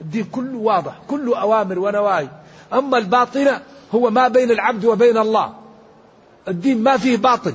الدين 0.00 0.24
كله 0.24 0.58
واضح. 0.58 0.98
كله 1.08 1.40
أوامر 1.40 1.78
ونواهي. 1.78 2.28
أما 2.72 2.98
الباطنة 2.98 3.62
هو 3.94 4.10
ما 4.10 4.28
بين 4.28 4.50
العبد 4.50 4.84
وبين 4.84 5.18
الله. 5.18 5.54
الدين 6.48 6.82
ما 6.82 6.96
فيه 6.96 7.16
باطن 7.16 7.54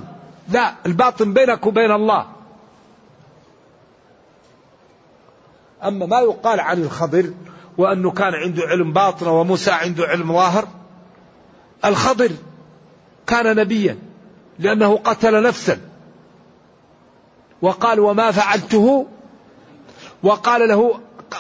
لا 0.50 0.74
الباطن 0.86 1.34
بينك 1.34 1.66
وبين 1.66 1.92
الله. 1.92 2.26
أما 5.84 6.06
ما 6.06 6.20
يقال 6.20 6.60
عن 6.60 6.82
الخضر 6.84 7.34
وأنه 7.78 8.12
كان 8.12 8.34
عنده 8.34 8.64
علم 8.64 8.94
باطن 8.94 9.28
وموسى 9.28 9.72
عنده 9.72 10.06
علم 10.06 10.34
ظاهر 10.34 10.68
الخضر 11.86 12.32
كان 13.28 13.56
نبيا 13.56 13.98
لأنه 14.60 14.98
قتل 14.98 15.44
نفسا. 15.44 15.82
وقال 17.62 18.00
وما 18.00 18.32
فعلته؟ 18.32 19.08
وقال 20.24 20.70
له 20.70 21.00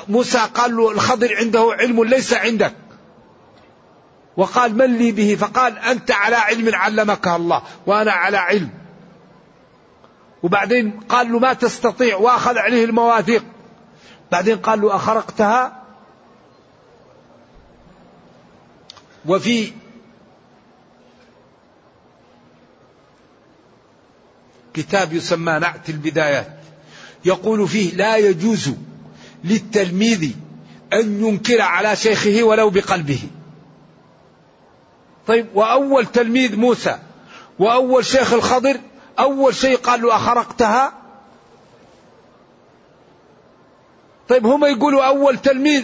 موسى 0.09 0.39
قال 0.53 0.75
له 0.75 0.91
الخضر 0.91 1.35
عنده 1.35 1.67
علم 1.79 2.03
ليس 2.03 2.33
عندك. 2.33 2.73
وقال 4.37 4.77
من 4.77 4.97
لي 4.97 5.11
به؟ 5.11 5.35
فقال 5.35 5.77
أنت 5.77 6.11
على 6.11 6.35
علم 6.35 6.75
علمك 6.75 7.27
الله 7.27 7.61
وأنا 7.85 8.11
على 8.11 8.37
علم. 8.37 8.69
وبعدين 10.43 10.99
قال 11.09 11.31
له 11.31 11.39
ما 11.39 11.53
تستطيع 11.53 12.17
وأخذ 12.17 12.57
عليه 12.57 12.85
المواثيق. 12.85 13.43
بعدين 14.31 14.57
قال 14.57 14.81
له 14.81 14.95
أخرقتها؟ 14.95 15.83
وفي 19.25 19.71
كتاب 24.73 25.13
يسمى 25.13 25.59
نعت 25.59 25.89
البدايات 25.89 26.57
يقول 27.25 27.67
فيه 27.67 27.95
لا 27.95 28.17
يجوز 28.17 28.71
للتلميذ 29.43 30.31
أن 30.93 31.25
ينكر 31.25 31.61
على 31.61 31.95
شيخه 31.95 32.43
ولو 32.43 32.69
بقلبه. 32.69 33.19
طيب 35.31 35.47
وأول 35.55 36.05
تلميذ 36.05 36.55
موسى 36.55 36.99
وأول 37.59 38.05
شيخ 38.05 38.33
الخضر 38.33 38.79
أول 39.19 39.55
شيء 39.55 39.77
قال 39.77 40.01
له 40.01 40.15
أخرقتها؟ 40.15 40.93
طيب 44.29 44.45
هم 44.45 44.65
يقولوا 44.65 45.03
أول 45.03 45.37
تلميذ 45.37 45.83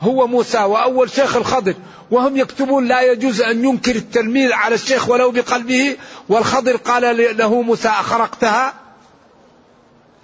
هو 0.00 0.26
موسى 0.26 0.58
وأول 0.58 1.10
شيخ 1.10 1.36
الخضر 1.36 1.74
وهم 2.10 2.36
يكتبون 2.36 2.88
لا 2.88 3.02
يجوز 3.02 3.40
أن 3.40 3.64
ينكر 3.64 3.96
التلميذ 3.96 4.52
على 4.52 4.74
الشيخ 4.74 5.08
ولو 5.08 5.30
بقلبه 5.30 5.96
والخضر 6.28 6.76
قال 6.76 7.36
له 7.36 7.62
موسى 7.62 7.88
أخرقتها؟ 7.88 8.74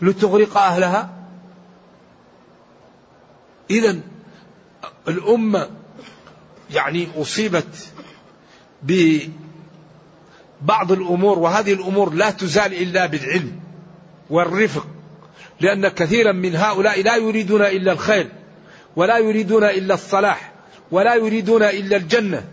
لتغرق 0.03 0.57
أهلها؟ 0.57 1.11
إذا 3.71 4.01
الأمة 5.09 5.71
يعني 6.71 7.09
أصيبت 7.17 7.92
ببعض 8.83 9.33
الأمور 10.93 11.39
وهذه 11.39 11.73
الأمور 11.73 12.15
لا 12.15 12.31
تزال 12.31 12.75
إلا 12.83 13.07
بالعلم 13.07 13.53
والرفق 14.31 14.87
لأن 15.61 15.89
كثيرا 15.89 16.33
من 16.33 16.57
هؤلاء 16.57 17.03
لا 17.03 17.17
يريدون 17.17 17.63
إلا 17.63 17.93
الخير 17.93 18.29
ولا 18.97 19.19
يريدون 19.19 19.65
إلا 19.65 19.95
الصلاح 19.95 20.53
ولا 20.91 21.15
يريدون 21.15 21.63
إلا 21.63 21.97
الجنة 21.97 22.45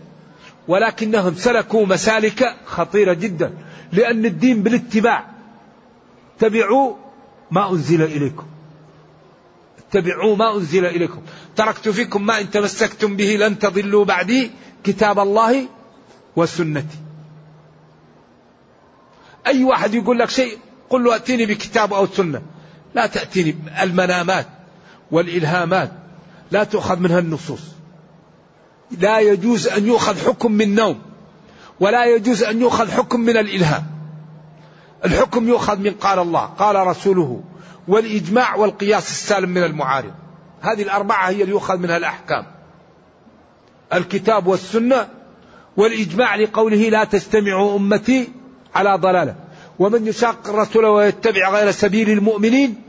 ولكنهم 0.68 1.34
سلكوا 1.34 1.86
مسالك 1.86 2.56
خطيرة 2.66 3.12
جدا 3.12 3.52
لأن 3.92 4.24
الدين 4.24 4.62
بالاتباع. 4.62 5.26
اتبعوا 6.36 6.94
ما 7.50 7.70
أنزل 7.70 8.02
إليكم. 8.02 8.46
اتبعوا 9.78 10.36
ما 10.36 10.56
أنزل 10.56 10.86
إليكم. 10.86 11.22
تركت 11.56 11.88
فيكم 11.88 12.26
ما 12.26 12.40
إن 12.40 12.50
تمسكتم 12.50 13.16
به 13.16 13.36
لن 13.36 13.58
تضلوا 13.58 14.04
بعدي. 14.04 14.50
كتاب 14.84 15.18
الله 15.18 15.68
وسنتي. 16.36 16.98
أي 19.46 19.64
واحد 19.64 19.94
يقول 19.94 20.18
لك 20.18 20.30
شيء 20.30 20.58
قل 20.90 21.04
له 21.04 21.16
أتيني 21.16 21.46
بكتاب 21.46 21.92
أو 21.92 22.06
سنة. 22.06 22.42
لا 22.94 23.06
تأتيني 23.06 23.56
المنامات 23.82 24.46
والإلهامات 25.10 25.92
لا 26.50 26.64
تؤخذ 26.64 26.98
منها 26.98 27.18
النصوص. 27.18 27.62
لا 28.98 29.20
يجوز 29.20 29.68
أن 29.68 29.86
يؤخذ 29.86 30.26
حكم 30.26 30.52
من 30.52 30.74
نوم 30.74 31.00
ولا 31.80 32.04
يجوز 32.04 32.42
أن 32.42 32.60
يؤخذ 32.60 32.90
حكم 32.90 33.20
من 33.20 33.36
الإلهام. 33.36 33.86
الحكم 35.04 35.48
يؤخذ 35.48 35.78
من 35.78 35.90
قال 35.90 36.18
الله 36.18 36.44
قال 36.44 36.86
رسوله 36.86 37.42
والإجماع 37.88 38.56
والقياس 38.56 39.10
السالم 39.10 39.48
من 39.48 39.64
المعارض. 39.64 40.12
هذه 40.60 40.82
الأربعة 40.82 41.28
هي 41.28 41.42
اللي 41.42 41.52
يؤخذ 41.52 41.78
منها 41.78 41.96
الأحكام. 41.96 42.46
الكتاب 43.92 44.46
والسنة 44.46 45.08
والإجماع 45.80 46.36
لقوله 46.36 46.76
لا 46.76 47.04
تجتمع 47.04 47.74
أمتي 47.76 48.28
على 48.74 48.98
ضلالة. 48.98 49.34
ومن 49.78 50.06
يشاق 50.06 50.48
الرسول 50.48 50.84
ويتبع 50.84 51.50
غير 51.50 51.70
سبيل 51.70 52.10
المؤمنين 52.10 52.82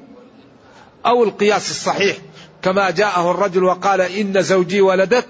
أو 1.05 1.23
القياس 1.23 1.71
الصحيح 1.71 2.17
كما 2.61 2.91
جاءه 2.91 3.31
الرجل 3.31 3.63
وقال 3.63 4.01
إن 4.01 4.41
زوجي 4.41 4.81
ولدت 4.81 5.27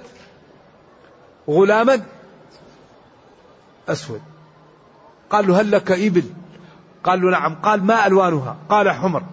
غلاما 1.50 2.02
أسود. 3.90 4.22
قال 5.30 5.48
له 5.48 5.62
هل 5.62 5.72
لك 5.72 5.92
إبل؟ 5.92 6.24
قال 7.04 7.22
له 7.22 7.32
نعم. 7.32 7.56
قال 7.56 7.86
ما 7.86 8.08
ألوانها؟ 8.08 8.58
قال 8.70 8.90
حمر. 8.90 9.24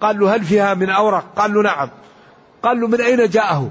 قال 0.00 0.18
له 0.20 0.34
هل 0.34 0.44
فيها 0.44 0.74
من 0.74 0.90
أورق؟ 0.90 1.24
قال 1.36 1.54
له 1.54 1.62
نعم. 1.62 1.90
قال 2.62 2.80
له 2.80 2.88
من 2.88 3.00
أين 3.00 3.28
جاءه؟ 3.28 3.70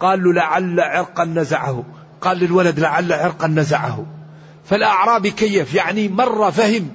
قال 0.00 0.24
له 0.24 0.32
لعل 0.32 0.80
عرقا 0.80 1.24
نزعه. 1.24 1.84
قال 2.20 2.38
للولد 2.38 2.80
لعل 2.80 3.12
عرقا 3.12 3.46
نزعه. 3.46 4.06
فالأعرابي 4.64 5.30
كيف؟ 5.30 5.74
يعني 5.74 6.08
مر 6.08 6.50
فهم 6.50 6.88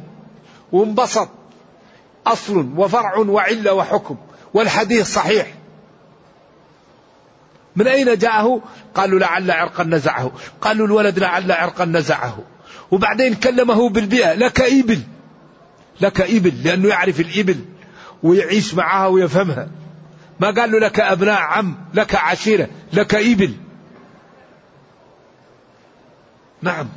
وانبسط. 0.71 1.29
أصل 2.27 2.69
وفرع 2.77 3.17
وعلة 3.17 3.73
وحكم. 3.73 4.17
والحديث 4.53 5.13
صحيح. 5.13 5.53
من 7.75 7.87
أين 7.87 8.17
جاءه؟ 8.17 8.61
قالوا 8.95 9.19
لعل 9.19 9.51
عرقا 9.51 9.83
نزعه. 9.83 10.31
قالوا 10.61 10.87
الولد 10.87 11.19
لعل 11.19 11.51
عرقا 11.51 11.85
نزعه. 11.85 12.39
وبعدين 12.91 13.33
كلمه 13.33 13.89
بالبيئة. 13.89 14.33
لك 14.33 14.61
إبل. 14.61 15.01
لك 16.01 16.21
إبل 16.21 16.63
لأنه 16.63 16.87
يعرف 16.89 17.19
الإبل 17.19 17.65
ويعيش 18.23 18.73
معها 18.73 19.07
ويفهمها. 19.07 19.67
ما 20.39 20.51
قال 20.51 20.71
له 20.71 20.79
لك 20.79 20.99
أبناء 20.99 21.41
عم 21.41 21.75
لك 21.93 22.15
عشيرة 22.15 22.67
لك 22.93 23.15
إبل. 23.15 23.53
نعم. 26.63 26.89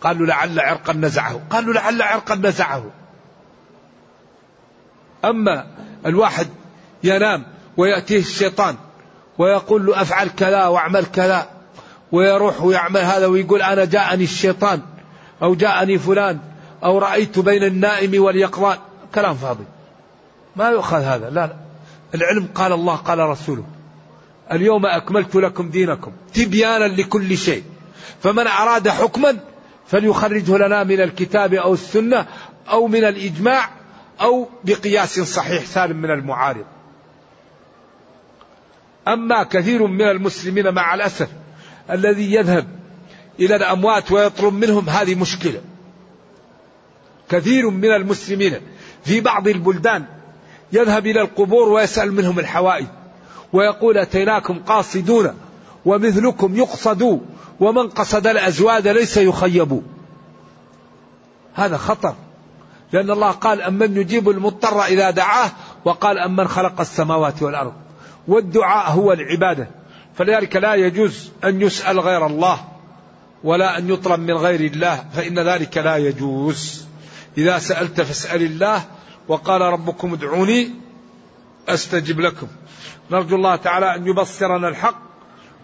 قالوا 0.00 0.26
لعل 0.26 0.60
عرقا 0.60 0.92
نزعه. 0.92 1.40
قالوا 1.50 1.74
لعل 1.74 2.02
عرقا 2.02 2.34
نزعه. 2.34 2.84
أما 5.24 5.66
الواحد 6.06 6.48
ينام 7.04 7.46
ويأتيه 7.76 8.18
الشيطان 8.18 8.76
ويقول 9.38 9.86
له 9.86 10.02
أفعل 10.02 10.28
كذا 10.28 10.66
وأعمل 10.66 11.04
كذا 11.06 11.46
ويروح 12.12 12.62
ويعمل 12.62 13.00
هذا 13.00 13.26
ويقول 13.26 13.62
أنا 13.62 13.84
جاءني 13.84 14.24
الشيطان 14.24 14.80
أو 15.42 15.54
جاءني 15.54 15.98
فلان 15.98 16.38
أو 16.84 16.98
رأيت 16.98 17.38
بين 17.38 17.64
النائم 17.64 18.22
واليقظان. 18.22 18.78
كلام 19.14 19.34
فاضي. 19.34 19.64
ما 20.56 20.68
يؤخذ 20.68 21.02
هذا. 21.02 21.30
لا 21.30 21.46
لا. 21.46 21.56
العلم 22.14 22.48
قال 22.54 22.72
الله 22.72 22.96
قال 22.96 23.18
رسوله. 23.18 23.64
اليوم 24.52 24.86
أكملت 24.86 25.34
لكم 25.34 25.70
دينكم 25.70 26.12
تبيانا 26.34 26.84
لكل 26.84 27.38
شيء. 27.38 27.64
فمن 28.22 28.46
أراد 28.46 28.88
حكما 28.88 29.38
فليخرجه 29.86 30.56
لنا 30.56 30.84
من 30.84 31.00
الكتاب 31.00 31.54
أو 31.54 31.74
السنة 31.74 32.26
أو 32.68 32.86
من 32.86 33.04
الإجماع 33.04 33.70
أو 34.20 34.48
بقياس 34.64 35.20
صحيح 35.20 35.64
سالم 35.64 35.96
من 35.96 36.10
المعارض. 36.10 36.64
أما 39.08 39.42
كثير 39.42 39.86
من 39.86 40.08
المسلمين 40.08 40.74
مع 40.74 40.94
الأسف 40.94 41.28
الذي 41.90 42.34
يذهب 42.34 42.66
إلى 43.40 43.56
الأموات 43.56 44.12
ويطلب 44.12 44.54
منهم 44.54 44.88
هذه 44.88 45.14
مشكلة. 45.14 45.60
كثير 47.28 47.70
من 47.70 47.90
المسلمين 47.90 48.60
في 49.04 49.20
بعض 49.20 49.48
البلدان 49.48 50.04
يذهب 50.72 51.06
إلى 51.06 51.20
القبور 51.20 51.68
ويسأل 51.68 52.12
منهم 52.12 52.38
الحوائج 52.38 52.86
ويقول 53.52 53.98
أتيناكم 53.98 54.58
قاصدون 54.58 55.34
ومثلكم 55.84 56.56
يقصد 56.56 57.20
ومن 57.60 57.88
قصد 57.88 58.26
الأزواج 58.26 58.88
ليس 58.88 59.16
يخيب. 59.16 59.82
هذا 61.54 61.76
خطر. 61.76 62.14
لأن 62.92 63.10
الله 63.10 63.30
قال 63.30 63.62
أمن 63.62 63.96
يجيب 63.96 64.30
المضطر 64.30 64.84
إذا 64.84 65.10
دعاه 65.10 65.50
وقال 65.84 66.18
أمن 66.18 66.48
خلق 66.48 66.80
السماوات 66.80 67.42
والأرض. 67.42 67.72
والدعاء 68.28 68.90
هو 68.90 69.12
العبادة. 69.12 69.68
فلذلك 70.14 70.56
لا 70.56 70.74
يجوز 70.74 71.30
أن 71.44 71.62
يسأل 71.62 72.00
غير 72.00 72.26
الله 72.26 72.58
ولا 73.44 73.78
أن 73.78 73.90
يطلب 73.90 74.20
من 74.20 74.34
غير 74.34 74.60
الله. 74.60 75.04
فإن 75.14 75.38
ذلك 75.38 75.78
لا 75.78 75.96
يجوز. 75.96 76.86
إذا 77.38 77.58
سألت 77.58 78.00
فاسأل 78.00 78.42
الله 78.42 78.82
وقال 79.28 79.60
ربكم 79.60 80.12
ادعوني 80.12 80.70
أستجب 81.68 82.20
لكم. 82.20 82.46
نرجو 83.10 83.36
الله 83.36 83.56
تعالى 83.56 83.94
أن 83.94 84.06
يبصرنا 84.06 84.68
الحق 84.68 85.02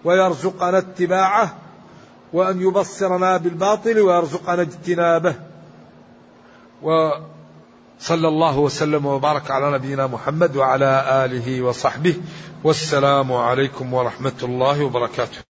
ويرزقنا 0.05 0.79
اتباعه 0.79 1.55
وأن 2.33 2.63
يبصرنا 2.63 3.37
بالباطل 3.37 4.01
ويرزقنا 4.01 4.63
اجتنابه. 4.63 5.35
وصلى 6.83 8.29
الله 8.29 8.59
وسلم 8.59 9.07
وبارك 9.07 9.51
على 9.51 9.71
نبينا 9.71 10.07
محمد 10.07 10.57
وعلى 10.57 11.25
آله 11.25 11.63
وصحبه. 11.63 12.17
والسلام 12.65 13.33
عليكم 13.33 13.95
ورحمة 13.95 14.39
الله 14.43 14.85
وبركاته. 14.85 15.52